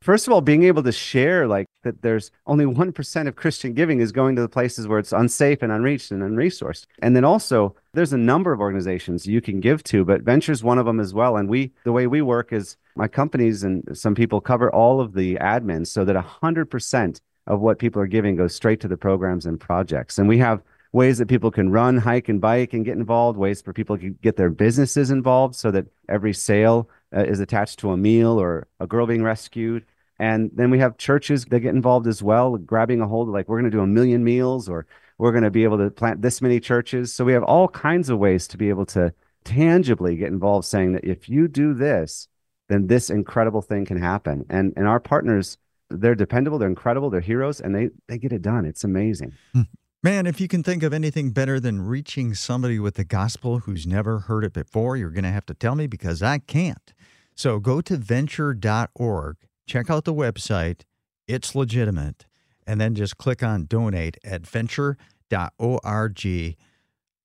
first 0.00 0.26
of 0.26 0.32
all 0.32 0.40
being 0.40 0.62
able 0.62 0.82
to 0.82 0.92
share 0.92 1.46
like 1.46 1.66
that 1.82 2.02
there's 2.02 2.30
only 2.46 2.64
1% 2.64 3.28
of 3.28 3.36
christian 3.36 3.72
giving 3.74 4.00
is 4.00 4.12
going 4.12 4.36
to 4.36 4.42
the 4.42 4.48
places 4.48 4.88
where 4.88 4.98
it's 4.98 5.12
unsafe 5.12 5.62
and 5.62 5.72
unreached 5.72 6.10
and 6.10 6.22
unresourced 6.22 6.86
and 7.00 7.14
then 7.14 7.24
also 7.24 7.74
there's 7.92 8.12
a 8.12 8.18
number 8.18 8.52
of 8.52 8.60
organizations 8.60 9.26
you 9.26 9.40
can 9.40 9.60
give 9.60 9.82
to 9.84 10.04
but 10.04 10.22
ventures 10.22 10.64
one 10.64 10.78
of 10.78 10.86
them 10.86 11.00
as 11.00 11.12
well 11.12 11.36
and 11.36 11.48
we 11.48 11.72
the 11.84 11.92
way 11.92 12.06
we 12.06 12.22
work 12.22 12.52
is 12.52 12.76
my 12.96 13.08
companies 13.08 13.62
and 13.62 13.82
some 13.92 14.14
people 14.14 14.40
cover 14.40 14.70
all 14.70 15.00
of 15.00 15.14
the 15.14 15.36
admins 15.36 15.86
so 15.86 16.04
that 16.04 16.16
100% 16.16 17.20
of 17.46 17.60
what 17.60 17.78
people 17.78 18.00
are 18.00 18.06
giving 18.06 18.36
goes 18.36 18.54
straight 18.54 18.80
to 18.80 18.88
the 18.88 18.96
programs 18.96 19.46
and 19.46 19.58
projects. 19.58 20.18
And 20.18 20.28
we 20.28 20.38
have 20.38 20.62
ways 20.92 21.18
that 21.18 21.28
people 21.28 21.50
can 21.50 21.70
run, 21.70 21.96
hike, 21.96 22.28
and 22.28 22.40
bike 22.40 22.72
and 22.72 22.84
get 22.84 22.96
involved, 22.96 23.38
ways 23.38 23.62
for 23.62 23.72
people 23.72 23.96
to 23.98 24.10
get 24.10 24.36
their 24.36 24.50
businesses 24.50 25.10
involved 25.10 25.54
so 25.54 25.70
that 25.70 25.86
every 26.08 26.32
sale 26.32 26.88
uh, 27.14 27.24
is 27.24 27.40
attached 27.40 27.78
to 27.80 27.90
a 27.90 27.96
meal 27.96 28.40
or 28.40 28.66
a 28.78 28.86
girl 28.86 29.06
being 29.06 29.22
rescued. 29.22 29.84
And 30.18 30.50
then 30.54 30.70
we 30.70 30.78
have 30.78 30.98
churches 30.98 31.46
that 31.46 31.60
get 31.60 31.74
involved 31.74 32.06
as 32.06 32.22
well, 32.22 32.56
grabbing 32.58 33.00
a 33.00 33.06
hold 33.06 33.28
of 33.28 33.34
like, 33.34 33.48
we're 33.48 33.58
going 33.58 33.70
to 33.70 33.76
do 33.76 33.82
a 33.82 33.86
million 33.86 34.22
meals 34.22 34.68
or 34.68 34.86
we're 35.16 35.32
going 35.32 35.44
to 35.44 35.50
be 35.50 35.64
able 35.64 35.78
to 35.78 35.90
plant 35.90 36.22
this 36.22 36.42
many 36.42 36.60
churches. 36.60 37.12
So 37.12 37.24
we 37.24 37.32
have 37.32 37.42
all 37.42 37.68
kinds 37.68 38.10
of 38.10 38.18
ways 38.18 38.46
to 38.48 38.58
be 38.58 38.68
able 38.68 38.86
to 38.86 39.14
tangibly 39.44 40.16
get 40.16 40.28
involved, 40.28 40.66
saying 40.66 40.92
that 40.92 41.04
if 41.04 41.28
you 41.28 41.48
do 41.48 41.74
this, 41.74 42.28
then 42.68 42.86
this 42.86 43.10
incredible 43.10 43.62
thing 43.62 43.84
can 43.84 44.00
happen. 44.00 44.44
And 44.48 44.72
and 44.76 44.86
our 44.86 45.00
partners, 45.00 45.58
they're 45.88 46.14
dependable, 46.14 46.58
they're 46.58 46.68
incredible, 46.68 47.10
they're 47.10 47.20
heroes, 47.20 47.60
and 47.60 47.74
they 47.74 47.90
they 48.06 48.18
get 48.18 48.32
it 48.32 48.42
done. 48.42 48.64
It's 48.64 48.84
amazing. 48.84 49.32
Hmm. 49.52 49.62
Man, 50.02 50.26
if 50.26 50.40
you 50.40 50.48
can 50.48 50.62
think 50.62 50.82
of 50.82 50.94
anything 50.94 51.30
better 51.30 51.60
than 51.60 51.82
reaching 51.82 52.32
somebody 52.32 52.78
with 52.78 52.94
the 52.94 53.04
gospel 53.04 53.58
who's 53.58 53.86
never 53.86 54.20
heard 54.20 54.44
it 54.44 54.54
before, 54.54 54.96
you're 54.96 55.10
going 55.10 55.24
to 55.24 55.30
have 55.30 55.44
to 55.46 55.52
tell 55.52 55.74
me 55.74 55.86
because 55.86 56.22
I 56.22 56.38
can't. 56.38 56.94
So 57.40 57.58
go 57.58 57.80
to 57.80 57.96
venture.org, 57.96 59.36
check 59.66 59.88
out 59.88 60.04
the 60.04 60.12
website, 60.12 60.82
it's 61.26 61.54
legitimate, 61.54 62.26
and 62.66 62.78
then 62.78 62.94
just 62.94 63.16
click 63.16 63.42
on 63.42 63.64
donate 63.64 64.18
at 64.22 64.46
venture.org. 64.46 64.98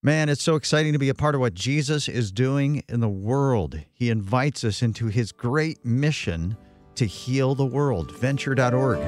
Man, 0.02 0.30
it's 0.30 0.42
so 0.42 0.56
exciting 0.56 0.94
to 0.94 1.00
be 1.00 1.10
a 1.10 1.14
part 1.14 1.36
of 1.36 1.42
what 1.42 1.54
Jesus 1.54 2.08
is 2.08 2.32
doing 2.32 2.82
in 2.88 3.02
the 3.02 3.10
world. 3.10 3.78
He 3.92 4.10
invites 4.10 4.64
us 4.64 4.82
into 4.82 5.08
his 5.08 5.34
great 5.34 5.84
mission 5.84 6.56
to 6.96 7.06
heal 7.06 7.54
the 7.54 7.66
world. 7.66 8.18
Venture.org. 8.18 9.02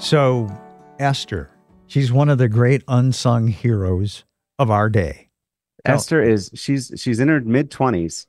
So, 0.00 0.48
Esther, 1.02 1.50
she's 1.86 2.12
one 2.12 2.28
of 2.28 2.38
the 2.38 2.48
great 2.48 2.84
unsung 2.86 3.48
heroes 3.48 4.24
of 4.58 4.70
our 4.70 4.88
day. 4.88 5.28
Esther 5.84 6.22
is 6.22 6.50
she's 6.54 6.92
she's 6.96 7.18
in 7.18 7.28
her 7.28 7.40
mid 7.40 7.70
20s 7.70 8.26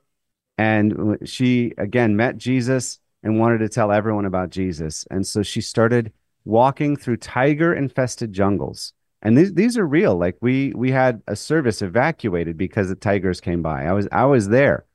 and 0.57 1.19
she 1.23 1.73
again 1.77 2.15
met 2.15 2.37
Jesus 2.37 2.99
and 3.21 3.39
wanted 3.39 3.59
to 3.59 3.69
tell 3.69 3.91
everyone 3.91 4.25
about 4.25 4.49
Jesus. 4.49 5.05
And 5.11 5.25
so 5.25 5.43
she 5.43 5.61
started 5.61 6.11
walking 6.45 6.95
through 6.95 7.17
tiger 7.17 7.73
infested 7.73 8.33
jungles. 8.33 8.93
And 9.21 9.37
these 9.37 9.53
these 9.53 9.77
are 9.77 9.85
real. 9.85 10.17
Like 10.17 10.37
we 10.41 10.73
we 10.75 10.89
had 10.89 11.21
a 11.27 11.35
service 11.35 11.83
evacuated 11.83 12.57
because 12.57 12.89
the 12.89 12.95
tigers 12.95 13.39
came 13.39 13.61
by. 13.61 13.85
I 13.85 13.93
was 13.93 14.07
I 14.11 14.25
was 14.25 14.49
there. 14.49 14.85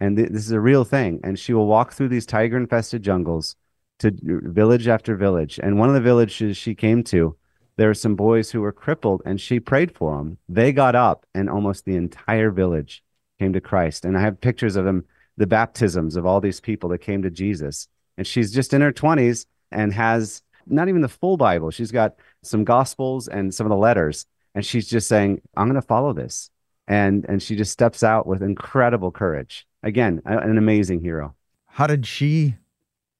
And 0.00 0.16
th- 0.16 0.30
this 0.30 0.44
is 0.44 0.52
a 0.52 0.60
real 0.60 0.84
thing. 0.84 1.20
And 1.22 1.38
she 1.38 1.54
will 1.54 1.66
walk 1.66 1.92
through 1.92 2.08
these 2.08 2.26
tiger 2.26 2.56
infested 2.56 3.02
jungles 3.02 3.54
to 3.98 4.12
village 4.22 4.88
after 4.88 5.16
village. 5.16 5.58
And 5.62 5.78
one 5.78 5.88
of 5.88 5.94
the 5.94 6.00
villages 6.00 6.56
she 6.56 6.74
came 6.74 7.02
to, 7.04 7.36
there 7.76 7.88
were 7.88 7.94
some 7.94 8.16
boys 8.16 8.50
who 8.50 8.60
were 8.60 8.72
crippled, 8.72 9.22
and 9.24 9.40
she 9.40 9.60
prayed 9.60 9.94
for 9.94 10.16
them. 10.16 10.38
They 10.48 10.72
got 10.72 10.94
up, 10.94 11.26
and 11.34 11.48
almost 11.48 11.84
the 11.84 11.96
entire 11.96 12.50
village 12.50 13.02
came 13.38 13.52
to 13.52 13.60
Christ. 13.60 14.04
And 14.04 14.16
I 14.16 14.20
have 14.20 14.40
pictures 14.40 14.76
of 14.76 14.84
them, 14.84 15.04
the 15.36 15.46
baptisms 15.46 16.16
of 16.16 16.26
all 16.26 16.40
these 16.40 16.60
people 16.60 16.88
that 16.90 16.98
came 16.98 17.22
to 17.22 17.30
Jesus. 17.30 17.88
And 18.16 18.26
she's 18.26 18.52
just 18.52 18.74
in 18.74 18.80
her 18.80 18.92
20s 18.92 19.46
and 19.70 19.92
has 19.92 20.42
not 20.66 20.88
even 20.88 21.02
the 21.02 21.08
full 21.08 21.36
Bible. 21.36 21.70
She's 21.70 21.92
got 21.92 22.16
some 22.42 22.64
gospels 22.64 23.28
and 23.28 23.54
some 23.54 23.66
of 23.66 23.70
the 23.70 23.76
letters. 23.76 24.26
And 24.54 24.66
she's 24.66 24.88
just 24.88 25.08
saying, 25.08 25.40
I'm 25.56 25.68
going 25.68 25.80
to 25.80 25.86
follow 25.86 26.12
this. 26.12 26.50
And, 26.88 27.24
and 27.28 27.42
she 27.42 27.54
just 27.54 27.72
steps 27.72 28.02
out 28.02 28.26
with 28.26 28.42
incredible 28.42 29.12
courage. 29.12 29.66
Again, 29.82 30.20
an 30.24 30.58
amazing 30.58 31.00
hero. 31.00 31.36
How 31.66 31.86
did 31.86 32.06
she 32.06 32.56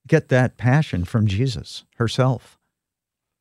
get 0.09 0.29
that 0.29 0.57
passion 0.57 1.05
from 1.05 1.27
Jesus 1.27 1.85
herself? 1.97 2.59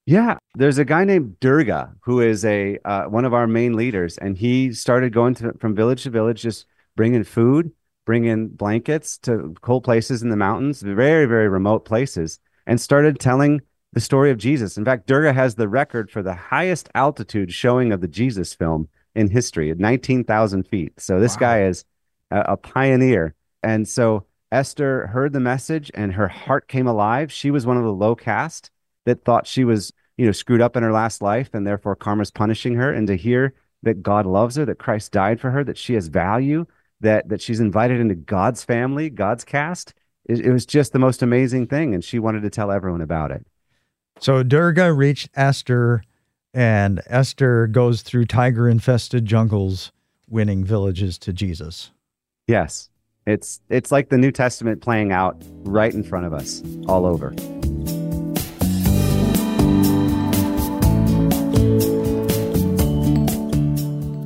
Yeah, 0.05 0.37
there's 0.55 0.77
a 0.77 0.85
guy 0.85 1.03
named 1.03 1.37
Durga 1.41 1.93
who 2.01 2.21
is 2.21 2.45
a 2.45 2.79
uh, 2.85 3.05
one 3.05 3.25
of 3.25 3.33
our 3.33 3.45
main 3.45 3.75
leaders, 3.75 4.17
and 4.17 4.37
he 4.37 4.71
started 4.71 5.11
going 5.11 5.33
to, 5.35 5.53
from 5.59 5.75
village 5.75 6.03
to 6.03 6.09
village, 6.09 6.41
just 6.41 6.65
bringing 6.95 7.25
food, 7.25 7.71
bringing 8.05 8.47
blankets 8.47 9.17
to 9.19 9.53
cold 9.61 9.83
places 9.83 10.23
in 10.23 10.29
the 10.29 10.37
mountains, 10.37 10.81
very 10.81 11.25
very 11.25 11.49
remote 11.49 11.83
places, 11.83 12.39
and 12.65 12.79
started 12.79 13.19
telling 13.19 13.61
the 13.91 13.99
story 13.99 14.31
of 14.31 14.37
Jesus. 14.37 14.77
In 14.77 14.85
fact, 14.85 15.07
Durga 15.07 15.33
has 15.33 15.55
the 15.55 15.67
record 15.67 16.11
for 16.11 16.21
the 16.21 16.35
highest 16.35 16.87
altitude 16.95 17.51
showing 17.51 17.91
of 17.91 17.99
the 17.99 18.07
Jesus 18.07 18.53
film 18.53 18.87
in 19.15 19.29
history 19.29 19.71
at 19.71 19.79
19,000 19.79 20.67
feet. 20.67 20.93
So 21.01 21.19
this 21.19 21.33
wow. 21.35 21.39
guy 21.39 21.63
is 21.63 21.83
a, 22.31 22.39
a 22.41 22.57
pioneer, 22.57 23.33
and 23.63 23.87
so 23.87 24.26
Esther 24.51 25.07
heard 25.07 25.33
the 25.33 25.39
message 25.39 25.91
and 25.93 26.13
her 26.13 26.27
heart 26.27 26.67
came 26.67 26.87
alive. 26.87 27.31
She 27.31 27.51
was 27.51 27.65
one 27.65 27.77
of 27.77 27.83
the 27.83 27.91
low 27.91 28.15
caste 28.15 28.71
that 29.05 29.23
thought 29.23 29.47
she 29.47 29.63
was, 29.63 29.91
you 30.17 30.25
know, 30.25 30.31
screwed 30.31 30.61
up 30.61 30.75
in 30.77 30.83
her 30.83 30.91
last 30.91 31.21
life 31.21 31.49
and 31.53 31.65
therefore 31.65 31.95
karma's 31.95 32.31
punishing 32.31 32.75
her. 32.75 32.91
And 32.91 33.07
to 33.07 33.15
hear 33.15 33.53
that 33.83 34.01
God 34.01 34.25
loves 34.25 34.55
her, 34.55 34.65
that 34.65 34.79
Christ 34.79 35.11
died 35.11 35.39
for 35.39 35.51
her, 35.51 35.63
that 35.63 35.77
she 35.77 35.93
has 35.93 36.07
value, 36.07 36.65
that 37.01 37.29
that 37.29 37.41
she's 37.41 37.59
invited 37.59 37.99
into 37.99 38.15
God's 38.15 38.63
family, 38.63 39.09
God's 39.09 39.43
caste, 39.43 39.93
it, 40.25 40.39
it 40.39 40.51
was 40.51 40.65
just 40.65 40.93
the 40.93 40.99
most 40.99 41.21
amazing 41.21 41.67
thing. 41.67 41.93
And 41.93 42.03
she 42.03 42.19
wanted 42.19 42.41
to 42.41 42.49
tell 42.49 42.71
everyone 42.71 43.01
about 43.01 43.31
it. 43.31 43.45
So 44.19 44.43
Durga 44.43 44.93
reached 44.93 45.29
Esther, 45.35 46.03
and 46.53 47.01
Esther 47.05 47.67
goes 47.67 48.01
through 48.01 48.25
tiger 48.25 48.67
infested 48.67 49.25
jungles, 49.25 49.91
winning 50.27 50.63
villages 50.63 51.17
to 51.19 51.33
Jesus. 51.33 51.91
Yes. 52.47 52.89
It's 53.27 53.59
it's 53.67 53.91
like 53.91 54.07
the 54.07 54.17
New 54.17 54.31
Testament 54.31 54.81
playing 54.81 55.11
out 55.11 55.35
right 55.63 55.93
in 55.93 56.01
front 56.01 56.25
of 56.25 56.31
us, 56.31 56.63
all 56.87 57.05
over. 57.05 57.31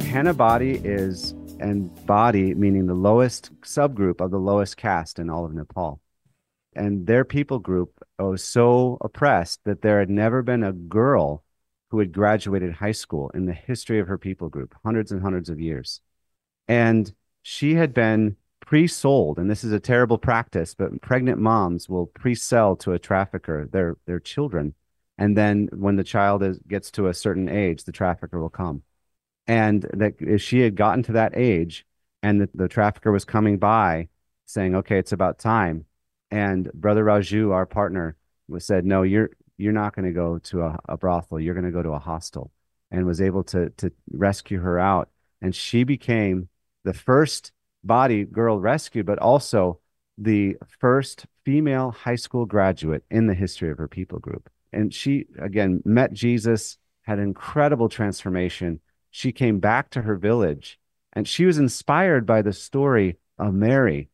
Hannah 0.05 0.35
Badi 0.35 0.79
is 0.83 1.31
and 1.59 1.89
Badi 2.05 2.53
meaning 2.53 2.85
the 2.85 2.93
lowest 2.93 3.49
subgroup 3.61 4.21
of 4.21 4.29
the 4.29 4.37
lowest 4.37 4.77
caste 4.77 5.17
in 5.17 5.31
all 5.31 5.45
of 5.45 5.53
Nepal. 5.55 5.99
And 6.75 7.07
their 7.07 7.25
people 7.25 7.57
group 7.57 8.03
was 8.19 8.43
so 8.43 8.99
oppressed 9.01 9.61
that 9.63 9.81
there 9.81 9.97
had 9.97 10.11
never 10.11 10.43
been 10.43 10.63
a 10.63 10.73
girl 10.73 11.43
who 11.89 11.97
had 11.97 12.11
graduated 12.11 12.73
high 12.73 12.91
school 12.91 13.31
in 13.31 13.47
the 13.47 13.53
history 13.53 13.97
of 13.97 14.07
her 14.07 14.19
people 14.19 14.49
group, 14.49 14.75
hundreds 14.83 15.11
and 15.11 15.23
hundreds 15.23 15.49
of 15.49 15.59
years. 15.59 16.01
And 16.67 17.11
she 17.41 17.73
had 17.73 17.95
been 17.95 18.37
pre-sold, 18.71 19.37
and 19.37 19.51
this 19.51 19.65
is 19.65 19.73
a 19.73 19.79
terrible 19.81 20.17
practice, 20.17 20.73
but 20.73 21.01
pregnant 21.01 21.37
moms 21.37 21.89
will 21.89 22.05
pre-sell 22.05 22.73
to 22.73 22.93
a 22.93 22.99
trafficker 22.99 23.67
their 23.69 23.97
their 24.05 24.21
children, 24.21 24.73
and 25.17 25.35
then 25.35 25.67
when 25.73 25.97
the 25.97 26.05
child 26.05 26.41
is, 26.41 26.57
gets 26.69 26.89
to 26.89 27.07
a 27.07 27.13
certain 27.13 27.49
age, 27.49 27.83
the 27.83 27.91
trafficker 27.91 28.39
will 28.39 28.49
come. 28.49 28.81
And 29.45 29.81
that 29.91 30.13
if 30.21 30.41
she 30.41 30.61
had 30.61 30.77
gotten 30.77 31.03
to 31.03 31.11
that 31.11 31.33
age, 31.35 31.85
and 32.23 32.39
the, 32.39 32.49
the 32.55 32.69
trafficker 32.69 33.11
was 33.11 33.25
coming 33.25 33.57
by, 33.57 34.07
saying, 34.45 34.73
"Okay, 34.73 34.97
it's 34.97 35.11
about 35.11 35.37
time," 35.37 35.83
and 36.31 36.71
Brother 36.71 37.03
Raju, 37.03 37.51
our 37.51 37.65
partner, 37.65 38.15
was 38.47 38.65
said, 38.65 38.85
"No, 38.85 39.01
you're 39.01 39.31
you're 39.57 39.73
not 39.73 39.93
going 39.93 40.05
to 40.05 40.13
go 40.13 40.37
to 40.37 40.61
a, 40.61 40.79
a 40.87 40.95
brothel. 40.95 41.41
You're 41.41 41.55
going 41.55 41.65
to 41.65 41.71
go 41.71 41.83
to 41.83 41.91
a 41.91 41.99
hostel," 41.99 42.53
and 42.89 43.05
was 43.05 43.19
able 43.19 43.43
to 43.51 43.69
to 43.71 43.91
rescue 44.13 44.61
her 44.61 44.79
out, 44.79 45.09
and 45.41 45.53
she 45.53 45.83
became 45.83 46.47
the 46.85 46.93
first 46.93 47.51
Badi 47.83 48.25
girl 48.25 48.59
rescued, 48.59 49.05
but 49.05 49.19
also 49.19 49.79
the 50.17 50.55
first 50.79 51.25
female 51.45 51.91
high 51.91 52.15
school 52.15 52.45
graduate 52.45 53.03
in 53.09 53.27
the 53.27 53.33
history 53.33 53.71
of 53.71 53.77
her 53.77 53.87
people 53.87 54.19
group. 54.19 54.49
And 54.71 54.93
she, 54.93 55.25
again, 55.39 55.81
met 55.83 56.13
Jesus, 56.13 56.77
had 57.01 57.19
incredible 57.19 57.89
transformation. 57.89 58.79
She 59.09 59.31
came 59.31 59.59
back 59.59 59.89
to 59.91 60.01
her 60.03 60.15
village 60.15 60.79
and 61.13 61.27
she 61.27 61.45
was 61.45 61.57
inspired 61.57 62.25
by 62.25 62.41
the 62.41 62.53
story 62.53 63.17
of 63.37 63.53
Mary. 63.53 64.09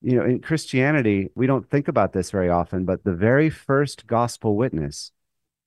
You 0.00 0.16
know, 0.16 0.24
in 0.24 0.40
Christianity, 0.40 1.30
we 1.34 1.46
don't 1.46 1.68
think 1.68 1.88
about 1.88 2.12
this 2.12 2.30
very 2.30 2.48
often, 2.48 2.84
but 2.84 3.04
the 3.04 3.14
very 3.14 3.50
first 3.50 4.06
gospel 4.06 4.56
witness 4.56 5.12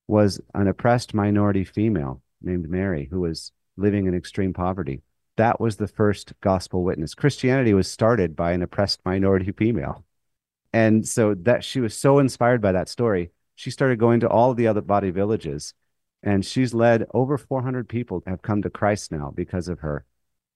was 0.08 0.40
an 0.56 0.68
oppressed 0.68 1.14
minority 1.14 1.64
female 1.64 2.22
named 2.42 2.70
Mary 2.70 3.08
who 3.12 3.20
was 3.20 3.52
living 3.78 4.08
in 4.08 4.16
extreme 4.16 4.54
poverty 4.54 5.02
that 5.40 5.62
was 5.62 5.78
the 5.78 5.88
first 5.88 6.34
gospel 6.42 6.84
witness. 6.84 7.16
Christianity 7.16 7.74
was 7.74 7.90
started 7.90 8.36
by 8.36 8.52
an 8.52 8.62
oppressed 8.62 9.00
minority 9.06 9.54
female. 9.54 10.04
And 10.74 11.08
so 11.08 11.34
that 11.34 11.64
she 11.64 11.80
was 11.80 11.98
so 11.98 12.20
inspired 12.20 12.62
by 12.62 12.74
that 12.74 12.90
story, 12.90 13.32
she 13.56 13.72
started 13.72 14.00
going 14.00 14.20
to 14.20 14.28
all 14.28 14.54
the 14.54 14.68
other 14.68 14.82
Badi 14.82 15.12
villages. 15.12 15.74
And 16.22 16.46
she's 16.46 16.74
led 16.74 17.06
over 17.14 17.38
400 17.38 17.88
people 17.88 18.22
have 18.28 18.42
come 18.42 18.62
to 18.64 18.70
Christ 18.70 19.14
now 19.14 19.32
because 19.34 19.70
of 19.70 19.80
her. 19.80 20.06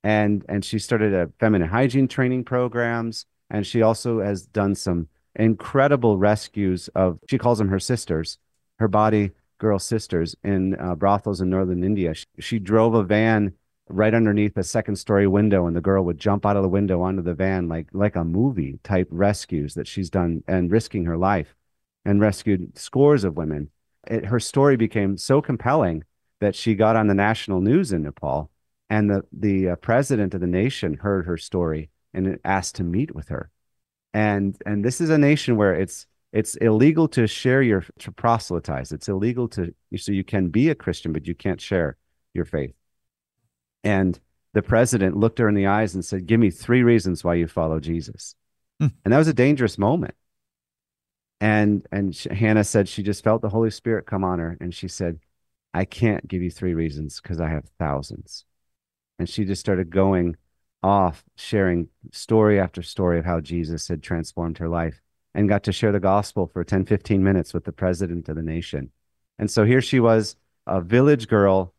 And 0.04 0.44
and 0.50 0.66
she 0.66 0.80
started 0.80 1.14
a 1.14 1.32
feminine 1.40 1.70
hygiene 1.70 2.10
training 2.10 2.44
programs. 2.44 3.26
And 3.50 3.66
she 3.66 3.82
also 3.82 4.20
has 4.20 4.46
done 4.46 4.76
some 4.76 5.08
incredible 5.38 6.18
rescues 6.18 6.90
of, 6.90 7.20
she 7.30 7.38
calls 7.38 7.58
them 7.58 7.70
her 7.70 7.80
sisters, 7.80 8.38
her 8.80 8.90
Badi 8.90 9.32
girl 9.60 9.80
sisters 9.80 10.36
in 10.44 10.78
uh, 10.78 10.96
brothels 10.96 11.40
in 11.40 11.50
northern 11.50 11.86
India. 11.86 12.14
She, 12.14 12.26
she 12.40 12.60
drove 12.60 12.96
a 12.96 13.04
van 13.04 13.54
right 13.90 14.14
underneath 14.14 14.56
a 14.58 14.64
second 14.64 14.96
story 14.96 15.28
window 15.28 15.68
and 15.68 15.76
the 15.76 15.82
girl 15.82 16.04
would 16.06 16.18
jump 16.18 16.46
out 16.46 16.56
of 16.56 16.64
the 16.64 16.70
window 16.70 17.02
onto 17.02 17.22
the 17.22 17.34
van 17.34 17.68
like 17.68 17.88
like 17.92 18.16
a 18.16 18.24
movie 18.24 18.80
type 18.84 19.08
rescues 19.12 19.74
that 19.74 19.88
she's 19.88 20.10
done 20.10 20.44
and 20.48 20.72
risking 20.72 21.06
her 21.06 21.18
life 21.18 21.56
and 22.06 22.22
rescued 22.22 22.78
scores 22.78 23.24
of 23.24 23.38
women. 23.38 23.70
It, 24.08 24.26
her 24.26 24.40
story 24.40 24.78
became 24.78 25.18
so 25.18 25.42
compelling 25.42 26.04
that 26.40 26.56
she 26.56 26.76
got 26.76 26.96
on 26.96 27.08
the 27.08 27.14
national 27.14 27.62
news 27.62 27.92
in 27.92 28.04
nepal 28.04 28.50
and 28.90 29.10
the 29.10 29.24
the 29.34 29.70
uh, 29.70 29.76
president 29.78 30.34
of 30.34 30.42
the 30.42 30.48
nation 30.48 30.96
heard 30.96 31.26
her 31.26 31.38
story 31.38 31.90
and 32.14 32.40
asked 32.46 32.76
to 32.76 32.84
meet 32.84 33.14
with 33.14 33.30
her. 33.30 33.50
And 34.14 34.58
and 34.66 34.84
this 34.86 35.02
is 35.02 35.10
a 35.10 35.18
nation 35.18 35.58
where 35.58 35.74
it's 35.74 36.06
it's 36.32 36.56
illegal 36.56 37.08
to 37.10 37.28
share 37.28 37.62
your 37.62 37.86
to 38.00 38.12
proselytize. 38.12 38.92
It's 38.94 39.10
illegal 39.10 39.48
to 39.50 39.74
so 39.98 40.12
you 40.12 40.24
can 40.24 40.48
be 40.50 40.70
a 40.70 40.76
christian 40.76 41.12
but 41.14 41.28
you 41.28 41.36
can't 41.36 41.62
share 41.62 41.98
your 42.34 42.46
faith 42.46 42.74
and 43.84 44.20
the 44.54 44.62
president 44.62 45.18
looked 45.18 45.40
her 45.40 45.50
in 45.50 45.56
the 45.56 45.68
eyes 45.68 45.94
and 45.94 46.06
said, 46.06 46.28
Give 46.28 46.40
me 46.40 46.52
three 46.52 46.84
reasons 46.84 47.24
why 47.24 47.36
you 47.36 47.48
follow 47.48 47.80
Jesus. 47.80 48.36
Hmm. 48.80 48.88
And 49.04 49.14
that 49.14 49.18
was 49.18 49.28
a 49.28 49.34
dangerous 49.34 49.78
moment. 49.78 50.16
And 51.42 51.86
and 51.92 52.16
she, 52.16 52.34
Hannah 52.34 52.64
said 52.64 52.88
she 52.88 53.04
just 53.04 53.24
felt 53.24 53.42
the 53.42 53.50
Holy 53.50 53.72
Spirit 53.72 54.06
come 54.06 54.24
on 54.24 54.40
her. 54.40 54.58
And 54.62 54.74
she 54.74 54.88
said, 54.88 55.20
I 55.74 55.86
can't 55.86 56.28
give 56.28 56.42
you 56.42 56.52
three 56.52 56.74
reasons 56.74 57.20
because 57.20 57.42
I 57.42 57.50
have 57.50 57.66
thousands. 57.80 58.46
And 59.20 59.28
she 59.28 59.44
just 59.44 59.60
started 59.60 59.90
going 59.90 60.38
off, 60.82 61.24
sharing 61.36 61.90
story 62.12 62.60
after 62.60 62.84
story 62.84 63.18
of 63.20 63.26
how 63.26 63.40
Jesus 63.40 63.88
had 63.88 64.04
transformed 64.04 64.58
her 64.60 64.70
life 64.70 65.02
and 65.34 65.50
got 65.50 65.64
to 65.64 65.72
share 65.72 65.92
the 65.92 66.00
gospel 66.00 66.48
for 66.48 66.64
10, 66.64 66.86
15 66.86 67.24
minutes 67.24 67.54
with 67.54 67.64
the 67.64 67.72
president 67.72 68.30
of 68.30 68.36
the 68.36 68.44
nation. 68.44 68.92
And 69.40 69.50
so 69.50 69.66
here 69.66 69.82
she 69.82 70.00
was, 70.00 70.36
a 70.68 70.82
village 70.82 71.28
girl 71.28 71.74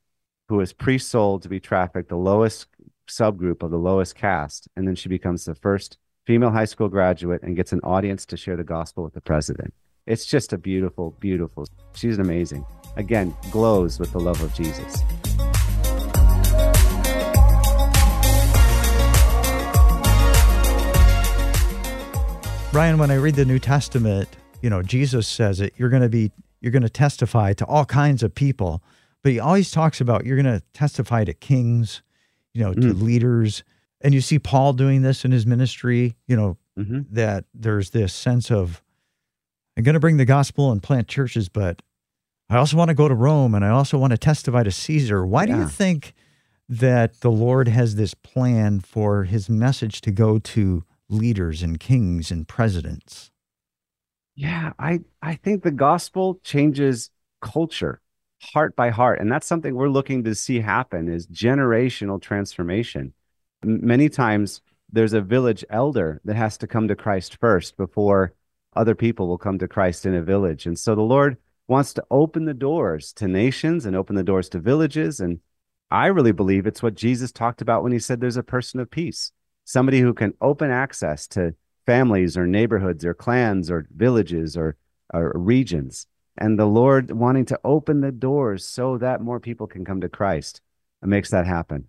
who 0.49 0.57
was 0.57 0.73
pre-sold 0.73 1.43
to 1.43 1.49
be 1.49 1.61
trafficked, 1.61 2.09
the 2.09 2.17
lowest 2.17 2.67
subgroup 3.09 3.63
of 3.63 3.71
the 3.71 3.79
lowest 3.79 4.15
caste, 4.15 4.69
and 4.77 4.87
then 4.87 4.95
she 4.95 5.09
becomes 5.09 5.45
the 5.45 5.55
first 5.55 5.97
female 6.27 6.51
high 6.51 6.65
school 6.65 6.89
graduate 6.89 7.43
and 7.43 7.57
gets 7.57 7.73
an 7.73 7.81
audience 7.81 8.27
to 8.27 8.37
share 8.37 8.57
the 8.57 8.65
gospel 8.65 9.05
with 9.05 9.15
the 9.15 9.21
president. 9.21 9.73
It's 10.07 10.27
just 10.27 10.53
a 10.53 10.59
beautiful, 10.59 11.13
beautiful. 11.19 11.67
She's 11.95 12.19
amazing. 12.19 12.65
Again, 12.97 13.35
glows 13.51 13.99
with 13.99 14.13
the 14.13 14.21
love 14.21 14.41
of 14.43 14.53
Jesus. 14.55 15.03
Ryan, 22.75 22.99
when 22.99 23.11
I 23.11 23.15
read 23.15 23.37
the 23.37 23.45
New 23.47 23.59
Testament, 23.59 24.29
you 24.61 24.69
know, 24.69 24.83
Jesus 24.83 25.27
says 25.29 25.61
it, 25.61 25.73
you're 25.77 25.89
going 25.89 26.03
to 26.03 26.09
be 26.09 26.33
you're 26.61 26.73
going 26.73 26.83
to 26.83 26.91
testify 26.91 27.53
to 27.53 27.67
all 27.67 27.85
kinds 27.85 28.23
of 28.23 28.35
people 28.35 28.83
but 29.25 29.33
he 29.33 29.41
always 29.41 29.71
talks 29.71 30.03
about 30.03 30.27
you're 30.27 30.41
going 30.41 30.61
to 30.61 30.63
testify 30.75 31.25
to 31.25 31.33
kings, 31.33 32.03
you 32.53 32.63
know, 32.63 32.75
to 32.75 32.95
mm. 32.95 33.03
leaders. 33.03 33.65
And 34.03 34.13
you 34.13 34.21
see 34.21 34.39
Paul 34.39 34.75
doing 34.75 35.01
this 35.01 35.25
in 35.25 35.33
his 35.33 35.47
ministry, 35.47 36.15
you 36.29 36.37
know, 36.37 36.59
mm-hmm. 36.79 37.01
that 37.11 37.47
there's 37.55 37.91
this 37.91 38.13
sense 38.13 38.51
of, 38.51 38.83
I'm 39.79 39.83
going 39.83 39.95
to 39.95 40.01
bring 40.01 40.19
the 40.19 40.27
gospel 40.27 40.71
and 40.71 40.83
plant 40.83 41.09
churches, 41.09 41.49
but 41.49 41.81
I 42.51 42.59
also 42.59 42.77
want 42.77 42.91
to 42.91 42.95
go 42.95 43.09
to 43.09 43.15
Rome 43.15 43.55
and 43.55 43.65
I 43.65 43.71
also 43.71 43.97
want 43.97 44.11
to 44.11 44.19
testify 44.19 44.63
to 44.63 44.71
Caesar. 44.71 45.25
Why 45.27 45.45
yeah. 45.45 45.55
do 45.55 45.61
you 45.63 45.69
think 45.69 46.13
that 46.69 47.21
the 47.21 47.31
Lord 47.31 47.67
has 47.69 47.95
this 47.95 48.13
plan 48.13 48.81
for 48.81 49.25
his 49.25 49.49
message 49.49 50.03
to 50.03 50.11
go 50.11 50.39
to 50.39 50.85
leaders 51.09 51.63
and 51.63 51.81
kings 51.81 52.31
and 52.31 52.47
presidents? 52.47 53.31
Yeah, 54.37 54.75
I, 54.79 55.01
I 55.23 55.37
think 55.37 55.63
the 55.63 55.71
gospel 55.71 56.41
changes 56.45 57.11
culture 57.41 58.03
heart 58.53 58.77
by 58.77 58.91
heart. 58.91 59.21
And 59.21 59.31
that's 59.31 59.47
something 59.47 59.75
we're 59.75 59.89
looking 59.89 60.25
to 60.25 60.35
see 60.35 60.61
happen 60.61 61.09
is 61.09 61.27
generational 61.27 62.21
transformation. 62.21 63.13
Many 63.63 64.09
times 64.09 64.61
there's 64.93 65.13
a 65.13 65.21
village 65.21 65.65
elder 65.71 66.21
that 66.25 66.37
has 66.37 66.57
to 66.59 66.67
come 66.67 66.89
to 66.89 66.95
christ 66.95 67.39
first 67.41 67.77
before 67.77 68.33
other 68.77 68.95
people 68.95 69.27
will 69.27 69.39
come 69.39 69.59
to 69.59 69.69
christ 69.69 70.07
in 70.07 70.15
a 70.15 70.23
village. 70.23 70.67
And 70.67 70.79
so 70.79 70.95
the 70.95 71.03
lord 71.03 71.37
wants 71.67 71.95
to 71.95 72.05
open 72.11 72.45
the 72.45 72.55
doors 72.55 73.13
to 73.15 73.27
nations 73.27 73.87
and 73.87 73.97
open 73.97 74.17
the 74.17 74.23
doors 74.23 74.49
to 74.51 74.59
villages. 74.59 75.21
And 75.21 75.41
i 75.91 76.07
really 76.07 76.33
believe 76.33 76.67
it's 76.67 76.83
what 76.83 76.95
jesus 76.95 77.33
talked 77.33 77.61
about 77.61 77.83
when 77.83 77.93
he 77.93 77.99
said 77.99 78.21
there's 78.21 78.37
a 78.37 78.43
person 78.43 78.81
of 78.81 78.91
peace 78.91 79.33
somebody 79.65 80.01
who 80.01 80.15
can 80.15 80.35
open 80.41 80.71
access 80.71 81.27
to 81.29 81.55
families 81.87 82.37
or 82.37 82.47
neighborhoods 82.47 83.05
or 83.05 83.15
clans 83.15 83.71
or 83.71 83.87
villages 83.95 84.57
or, 84.57 84.77
or 85.13 85.33
regions 85.35 86.07
and 86.37 86.59
the 86.59 86.67
Lord 86.67 87.11
wanting 87.11 87.45
to 87.47 87.61
open 87.65 88.01
the 88.01 88.13
doors 88.13 88.65
so 88.65 88.99
that 88.99 89.21
more 89.21 89.41
people 89.41 89.67
can 89.67 89.85
come 89.85 90.01
to 90.01 90.09
Christ 90.09 90.61
and 91.01 91.11
makes 91.11 91.31
that 91.31 91.47
happen. 91.47 91.89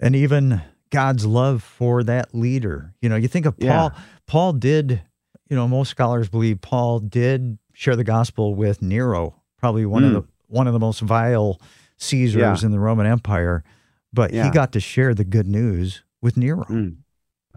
And 0.00 0.16
even 0.16 0.62
God's 0.90 1.26
love 1.26 1.62
for 1.62 2.02
that 2.04 2.34
leader. 2.34 2.94
You 3.00 3.08
know, 3.08 3.16
you 3.16 3.28
think 3.28 3.46
of 3.46 3.58
Paul, 3.58 3.92
yeah. 3.94 4.02
Paul 4.26 4.52
did, 4.54 5.02
you 5.48 5.56
know, 5.56 5.68
most 5.68 5.90
scholars 5.90 6.28
believe 6.28 6.60
Paul 6.60 7.00
did 7.00 7.58
share 7.72 7.96
the 7.96 8.04
gospel 8.04 8.54
with 8.54 8.82
Nero, 8.82 9.42
probably 9.58 9.86
one 9.86 10.02
mm. 10.02 10.06
of 10.08 10.12
the 10.12 10.28
one 10.48 10.66
of 10.66 10.74
the 10.74 10.78
most 10.78 11.00
vile 11.00 11.58
Caesars 11.96 12.62
yeah. 12.62 12.66
in 12.66 12.72
the 12.72 12.78
Roman 12.78 13.06
Empire, 13.06 13.64
but 14.12 14.32
yeah. 14.32 14.44
he 14.44 14.50
got 14.50 14.72
to 14.72 14.80
share 14.80 15.14
the 15.14 15.24
good 15.24 15.46
news 15.46 16.02
with 16.20 16.36
Nero. 16.36 16.64
Mm. 16.64 16.96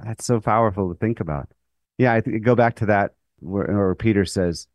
That's 0.04 0.26
so 0.26 0.39
powerful 0.39 0.93
to 0.93 0.98
think 0.98 1.19
about. 1.19 1.50
Yeah, 1.98 2.13
I 2.13 2.21
think 2.21 2.41
go 2.43 2.56
back 2.56 2.76
to 2.78 2.86
that 2.88 3.15
where, 3.39 3.65
where 3.65 3.95
Peter 3.95 4.24
says, 4.24 4.67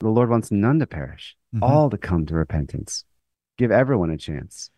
the 0.00 0.08
Lord 0.08 0.28
wants 0.28 0.50
none 0.50 0.78
to 0.78 0.86
perish, 0.86 1.36
mm-hmm. 1.54 1.62
all 1.62 1.90
to 1.90 1.98
come 1.98 2.26
to 2.26 2.34
repentance. 2.34 3.04
Give 3.56 3.70
everyone 3.70 4.10
a 4.10 4.18
chance. 4.18 4.70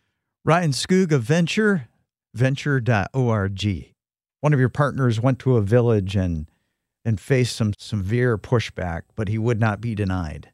Ryan 0.45 0.71
Skoog 0.71 1.11
of 1.11 1.23
Venture, 1.23 1.89
venture.org. 2.33 3.93
One 4.41 4.53
of 4.53 4.59
your 4.59 4.69
partners 4.69 5.19
went 5.19 5.39
to 5.39 5.57
a 5.57 5.61
village 5.61 6.15
and 6.15 6.47
and 7.05 7.19
faced 7.19 7.55
some 7.55 7.73
severe 7.77 8.37
pushback, 8.37 9.03
but 9.15 9.29
he 9.29 9.37
would 9.37 9.59
not 9.59 9.81
be 9.81 9.95
denied. 9.95 10.51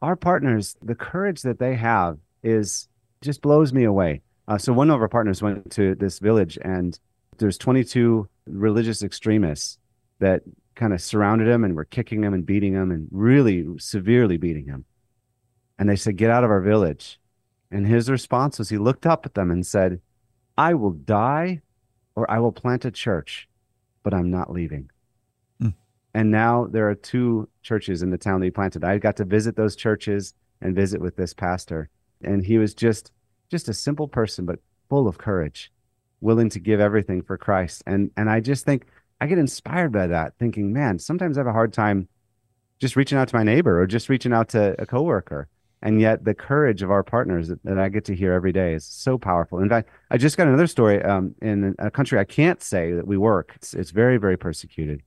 Our 0.00 0.14
partners, 0.14 0.76
the 0.80 0.94
courage 0.94 1.42
that 1.42 1.58
they 1.58 1.74
have 1.74 2.18
is 2.42 2.88
just 3.20 3.42
blows 3.42 3.72
me 3.72 3.84
away. 3.84 4.22
Uh, 4.46 4.56
so 4.56 4.72
one 4.72 4.88
of 4.88 5.00
our 5.00 5.08
partners 5.08 5.42
went 5.42 5.70
to 5.72 5.94
this 5.96 6.20
village 6.20 6.58
and 6.62 6.98
there's 7.38 7.58
22 7.58 8.28
religious 8.46 9.02
extremists 9.02 9.78
that 10.20 10.42
kind 10.78 10.94
of 10.94 11.02
surrounded 11.02 11.48
him 11.48 11.64
and 11.64 11.74
were 11.74 11.84
kicking 11.84 12.22
him 12.22 12.32
and 12.32 12.46
beating 12.46 12.72
him 12.72 12.90
and 12.90 13.08
really 13.10 13.66
severely 13.78 14.36
beating 14.36 14.66
him. 14.66 14.84
And 15.78 15.88
they 15.88 15.96
said, 15.96 16.16
Get 16.16 16.30
out 16.30 16.44
of 16.44 16.50
our 16.50 16.60
village. 16.60 17.20
And 17.70 17.86
his 17.86 18.08
response 18.08 18.58
was 18.58 18.70
he 18.70 18.78
looked 18.78 19.04
up 19.04 19.26
at 19.26 19.34
them 19.34 19.50
and 19.50 19.66
said, 19.66 20.00
I 20.56 20.74
will 20.74 20.92
die 20.92 21.60
or 22.14 22.30
I 22.30 22.38
will 22.38 22.52
plant 22.52 22.84
a 22.84 22.90
church, 22.90 23.48
but 24.02 24.14
I'm 24.14 24.30
not 24.30 24.52
leaving. 24.52 24.90
Mm. 25.60 25.74
And 26.14 26.30
now 26.30 26.66
there 26.70 26.88
are 26.88 26.94
two 26.94 27.48
churches 27.62 28.02
in 28.02 28.10
the 28.10 28.16
town 28.16 28.40
that 28.40 28.46
he 28.46 28.50
planted. 28.50 28.84
I 28.84 28.96
got 28.98 29.16
to 29.16 29.24
visit 29.24 29.56
those 29.56 29.76
churches 29.76 30.32
and 30.62 30.74
visit 30.74 31.00
with 31.00 31.16
this 31.16 31.34
pastor. 31.34 31.90
And 32.22 32.44
he 32.44 32.56
was 32.56 32.74
just 32.74 33.12
just 33.50 33.68
a 33.68 33.74
simple 33.74 34.08
person, 34.08 34.44
but 34.44 34.60
full 34.88 35.08
of 35.08 35.18
courage, 35.18 35.72
willing 36.20 36.50
to 36.50 36.60
give 36.60 36.80
everything 36.80 37.22
for 37.22 37.36
Christ. 37.36 37.82
And 37.86 38.10
and 38.16 38.30
I 38.30 38.40
just 38.40 38.64
think 38.64 38.86
I 39.20 39.26
get 39.26 39.38
inspired 39.38 39.92
by 39.92 40.06
that, 40.08 40.34
thinking, 40.38 40.72
man, 40.72 40.98
sometimes 40.98 41.36
I 41.36 41.40
have 41.40 41.46
a 41.46 41.52
hard 41.52 41.72
time 41.72 42.08
just 42.78 42.96
reaching 42.96 43.18
out 43.18 43.28
to 43.28 43.36
my 43.36 43.42
neighbor 43.42 43.80
or 43.80 43.86
just 43.86 44.08
reaching 44.08 44.32
out 44.32 44.48
to 44.50 44.80
a 44.80 44.86
coworker. 44.86 45.48
And 45.80 46.00
yet, 46.00 46.24
the 46.24 46.34
courage 46.34 46.82
of 46.82 46.90
our 46.90 47.04
partners 47.04 47.48
that, 47.48 47.62
that 47.62 47.78
I 47.78 47.88
get 47.88 48.04
to 48.06 48.14
hear 48.14 48.32
every 48.32 48.52
day 48.52 48.74
is 48.74 48.84
so 48.84 49.16
powerful. 49.16 49.60
In 49.60 49.68
fact, 49.68 49.88
I 50.10 50.16
just 50.16 50.36
got 50.36 50.48
another 50.48 50.66
story 50.66 51.02
um, 51.04 51.34
in 51.40 51.74
a 51.78 51.90
country 51.90 52.18
I 52.18 52.24
can't 52.24 52.60
say 52.62 52.92
that 52.92 53.06
we 53.06 53.16
work. 53.16 53.52
It's, 53.56 53.74
it's 53.74 53.90
very, 53.92 54.16
very 54.16 54.36
persecuted. 54.36 55.02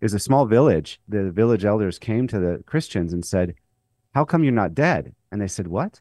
It's 0.00 0.14
a 0.14 0.20
small 0.20 0.46
village. 0.46 1.00
The 1.08 1.32
village 1.32 1.64
elders 1.64 1.98
came 1.98 2.28
to 2.28 2.38
the 2.38 2.62
Christians 2.66 3.12
and 3.12 3.24
said, 3.24 3.54
How 4.14 4.24
come 4.24 4.44
you're 4.44 4.52
not 4.52 4.74
dead? 4.74 5.14
And 5.32 5.40
they 5.40 5.48
said, 5.48 5.66
What? 5.66 6.00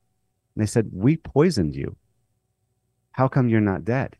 And 0.56 0.62
they 0.62 0.67
said, 0.67 0.89
We 0.93 1.17
poisoned 1.17 1.76
you. 1.76 1.95
How 3.13 3.28
come 3.28 3.50
you're 3.50 3.60
not 3.60 3.86
dead? 3.86 4.17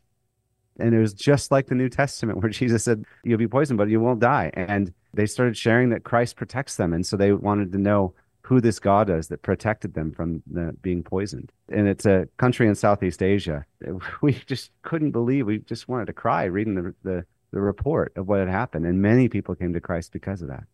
And 0.78 0.94
it 0.94 0.98
was 0.98 1.12
just 1.12 1.50
like 1.50 1.66
the 1.66 1.74
New 1.74 1.88
Testament 1.88 2.38
where 2.42 2.50
Jesus 2.50 2.84
said, 2.84 3.04
You'll 3.24 3.38
be 3.38 3.48
poisoned, 3.48 3.78
but 3.78 3.88
you 3.88 4.00
won't 4.00 4.20
die. 4.20 4.50
And 4.54 4.92
they 5.14 5.26
started 5.26 5.56
sharing 5.56 5.90
that 5.90 6.04
Christ 6.04 6.36
protects 6.36 6.76
them. 6.76 6.92
And 6.92 7.06
so 7.06 7.16
they 7.16 7.32
wanted 7.32 7.72
to 7.72 7.78
know 7.78 8.14
who 8.42 8.60
this 8.60 8.78
God 8.78 9.08
is 9.08 9.28
that 9.28 9.42
protected 9.42 9.94
them 9.94 10.12
from 10.12 10.42
the, 10.50 10.74
being 10.82 11.02
poisoned. 11.02 11.52
And 11.68 11.86
it's 11.86 12.06
a 12.06 12.28
country 12.38 12.66
in 12.66 12.74
Southeast 12.74 13.22
Asia. 13.22 13.64
We 14.20 14.32
just 14.46 14.70
couldn't 14.82 15.12
believe, 15.12 15.46
we 15.46 15.58
just 15.58 15.88
wanted 15.88 16.06
to 16.06 16.12
cry 16.12 16.44
reading 16.44 16.74
the, 16.74 16.94
the, 17.02 17.24
the 17.52 17.60
report 17.60 18.12
of 18.16 18.28
what 18.28 18.40
had 18.40 18.48
happened. 18.48 18.86
And 18.86 19.00
many 19.00 19.28
people 19.28 19.54
came 19.54 19.72
to 19.72 19.80
Christ 19.80 20.12
because 20.12 20.42
of 20.42 20.48
that. 20.48 20.64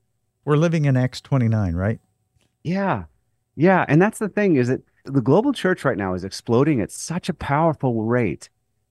We're 0.44 0.56
living 0.56 0.86
in 0.86 0.96
Acts 0.96 1.20
29, 1.20 1.74
right? 1.74 2.00
Yeah. 2.62 3.04
Yeah. 3.54 3.84
And 3.86 4.00
that's 4.00 4.18
the 4.18 4.28
thing 4.28 4.56
is 4.56 4.68
that 4.68 4.80
the 5.04 5.20
global 5.20 5.52
church 5.52 5.84
right 5.84 5.96
now 5.96 6.14
is 6.14 6.24
exploding 6.24 6.80
at 6.80 6.90
such 6.90 7.28
a 7.28 7.34
powerful 7.34 8.02
rate 8.04 8.48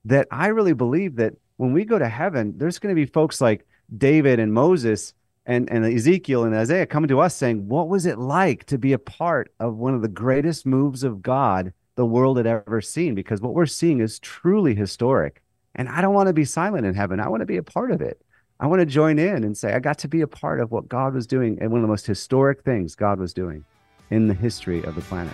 that 0.08 0.28
I 0.32 0.48
really 0.48 0.74
believe 0.74 1.16
that 1.18 1.34
when 1.58 1.74
we 1.74 1.86
go 1.86 2.00
to 2.00 2.10
heaven, 2.10 2.54
there's 2.58 2.80
going 2.80 2.96
to 2.96 3.00
be 3.00 3.06
folks 3.06 3.42
like 3.42 3.68
David 3.98 4.40
and 4.40 4.54
Moses 4.54 5.14
and, 5.46 5.70
and 5.72 5.86
Ezekiel 5.86 6.44
and 6.44 6.54
Isaiah 6.54 6.86
coming 6.86 7.08
to 7.08 7.20
us 7.20 7.36
saying, 7.36 7.68
What 7.68 7.88
was 7.88 8.06
it 8.06 8.20
like 8.20 8.66
to 8.66 8.78
be 8.78 8.94
a 8.94 9.00
part 9.00 9.54
of 9.60 9.78
one 9.78 9.94
of 9.94 10.02
the 10.02 10.08
greatest 10.08 10.66
moves 10.66 11.04
of 11.04 11.22
God 11.22 11.74
the 11.98 12.06
world 12.06 12.38
had 12.38 12.48
ever 12.48 12.80
seen 12.80 13.16
because 13.16 13.42
what 13.42 13.54
we're 13.54 13.66
seeing 13.66 14.00
is 14.00 14.20
truly 14.20 14.76
historic. 14.76 15.42
And 15.76 15.90
I 15.90 16.00
don't 16.00 16.14
want 16.14 16.28
to 16.28 16.34
be 16.34 16.46
silent 16.46 16.86
in 16.86 16.94
heaven. 16.94 17.20
I 17.20 17.28
want 17.28 17.42
to 17.42 17.46
be 17.46 17.58
a 17.58 17.64
part 17.64 17.92
of 17.92 18.02
it. 18.02 18.22
I 18.60 18.68
want 18.68 18.80
to 18.80 18.86
join 18.86 19.20
in 19.20 19.44
and 19.44 19.58
say, 19.58 19.74
I 19.74 19.80
got 19.80 19.98
to 20.00 20.08
be 20.08 20.22
a 20.22 20.28
part 20.28 20.60
of 20.60 20.72
what 20.72 20.88
God 20.88 21.14
was 21.14 21.28
doing 21.28 21.58
and 21.60 21.72
one 21.72 21.80
of 21.80 21.84
the 21.84 21.90
most 21.90 22.08
historic 22.08 22.64
things 22.64 22.96
God 22.96 23.20
was 23.20 23.34
doing 23.34 23.66
in 24.10 24.28
the 24.28 24.34
history 24.34 24.84
of 24.84 24.96
the 24.96 25.02
planet. 25.02 25.34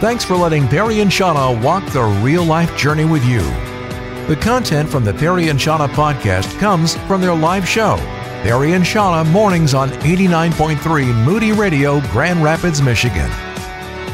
Thanks 0.00 0.24
for 0.24 0.36
letting 0.36 0.68
Perry 0.68 1.00
and 1.00 1.10
Shauna 1.10 1.62
walk 1.62 1.84
the 1.92 2.02
real 2.02 2.44
life 2.44 2.76
journey 2.76 3.04
with 3.04 3.24
you. 3.24 3.40
The 4.26 4.38
content 4.40 4.88
from 4.88 5.04
the 5.04 5.14
Perry 5.14 5.48
and 5.48 5.58
Shauna 5.58 5.88
podcast 5.88 6.58
comes 6.58 6.96
from 7.06 7.20
their 7.20 7.34
live 7.34 7.66
show, 7.66 7.96
Perry 8.42 8.72
and 8.72 8.84
Shauna 8.84 9.30
Mornings 9.30 9.72
on 9.72 9.90
89.3 9.90 11.24
Moody 11.24 11.52
Radio, 11.52 12.00
Grand 12.10 12.42
Rapids, 12.42 12.82
Michigan. 12.82 13.30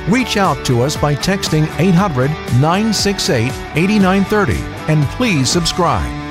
Reach 0.08 0.36
out 0.36 0.64
to 0.66 0.82
us 0.82 0.96
by 0.96 1.14
texting 1.14 1.64
800 1.80 2.30
968 2.60 3.50
8930 3.76 4.54
and 4.92 5.04
please 5.10 5.50
subscribe. 5.50 6.29